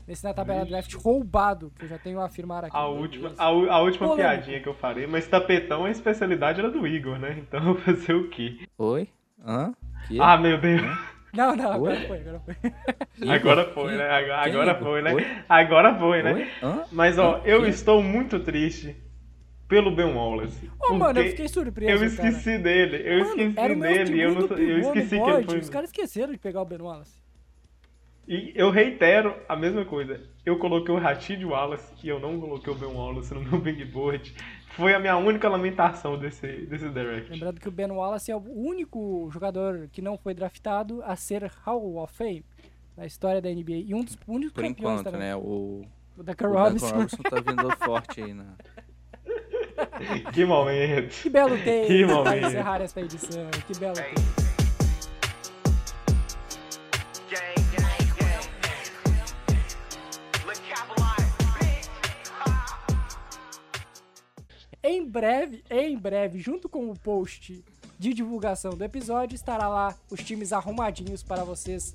[0.07, 2.77] nesse na tabela draft roubado, que eu já tenho a afirmar aqui.
[2.77, 6.87] A última, a, a última piadinha que eu farei, mas tapetão, a especialidade era do
[6.87, 7.39] Igor, né?
[7.39, 8.67] Então eu vou fazer o quê?
[8.79, 9.09] Oi?
[9.45, 9.75] Hã?
[10.09, 10.21] Que?
[10.21, 10.83] Ah, meu Deus.
[11.33, 12.07] Não, não, agora Oi?
[12.07, 12.55] foi, agora foi.
[13.21, 13.33] Igor?
[13.35, 13.99] Agora foi, Quem?
[13.99, 14.11] né?
[14.35, 15.15] Agora, foi, né?
[15.15, 15.27] Oi?
[15.49, 16.49] Agora foi, né?
[16.91, 17.69] Mas ó, eu Que?
[17.69, 18.97] estou muito triste
[19.69, 20.71] pelo Ben Wallace.
[20.81, 22.29] Ô, mano, eu fiquei surpreso, Eu cara.
[22.29, 25.45] esqueci dele, eu Mano, esqueci era o meu dele, eu, não, eu esqueci que ele
[25.45, 25.59] foi.
[25.59, 27.19] Os caras esqueceram de pegar o Ben Wallace.
[28.29, 30.21] E eu reitero a mesma coisa.
[30.45, 33.85] Eu coloquei o Rashid Wallace e eu não coloquei o Ben Wallace no meu big
[33.85, 34.35] board.
[34.77, 37.31] Foi a minha única lamentação desse, desse direct.
[37.33, 41.51] Lembrando que o Ben Wallace é o único jogador que não foi draftado a ser
[41.65, 42.45] Hall of Fame
[42.97, 43.85] na história da NBA.
[43.87, 45.29] E um dos únicos Por campeões enquanto, também.
[45.29, 45.37] né?
[45.37, 45.87] O, O
[46.19, 46.89] o Duncan Robinson.
[46.95, 48.47] Robinson tá vindo forte aí, né?
[50.33, 51.23] Que momento.
[51.23, 52.47] Que belo take Que momento.
[52.47, 53.51] encerrar essa edição.
[53.67, 54.46] Que belo take.
[64.89, 67.65] Em breve, em breve, junto com o post
[67.99, 71.93] de divulgação do episódio, estará lá os times arrumadinhos para vocês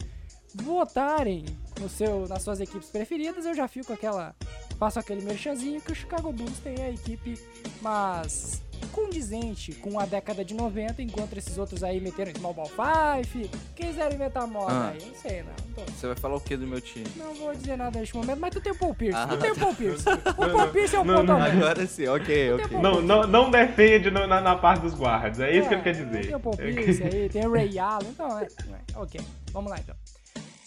[0.54, 1.46] votarem
[1.80, 3.46] no seu, nas suas equipes preferidas.
[3.46, 4.36] Eu já fico aquela.
[4.78, 7.40] Faço aquele merchanzinho que o Chicago Bulls tem a equipe,
[7.82, 13.50] mas condizente com a década de 90, enquanto esses outros aí meteram Small Ball Five,
[13.76, 14.90] quiseram inventar moda Ah.
[14.90, 15.84] aí, eu não sei não.
[15.86, 17.06] Você vai falar o que do meu time?
[17.16, 19.52] não vou dizer nada neste momento, mas tu tem o Paul Pierce, Ah, tu tem
[19.52, 20.06] o Paul Pierce.
[20.38, 21.56] O Paul Pierce é o ponto aberto.
[21.58, 22.78] Agora sim, ok, ok.
[22.80, 25.94] Não, não, não defende no- na, na parte dos guardas, é isso que ele quer
[25.94, 26.26] dizer.
[26.28, 29.20] Tem o Paul Pierce aí, tem o Ray Allen, então é, é, Ok,
[29.52, 29.96] vamos lá então.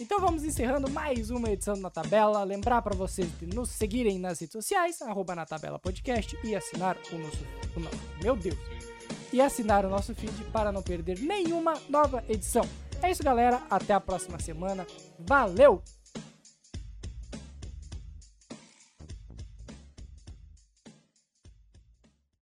[0.05, 2.45] Então vamos encerrando mais uma edição Na Tabela.
[2.45, 6.99] Lembrar para vocês de nos seguirem nas redes sociais, arroba na tabela podcast e assinar
[7.11, 7.47] o nosso.
[7.75, 8.59] O nosso meu Deus!
[9.33, 12.69] E assinar o nosso feed para não perder nenhuma nova edição.
[13.01, 13.63] É isso, galera.
[13.71, 14.87] Até a próxima semana.
[15.19, 15.83] Valeu!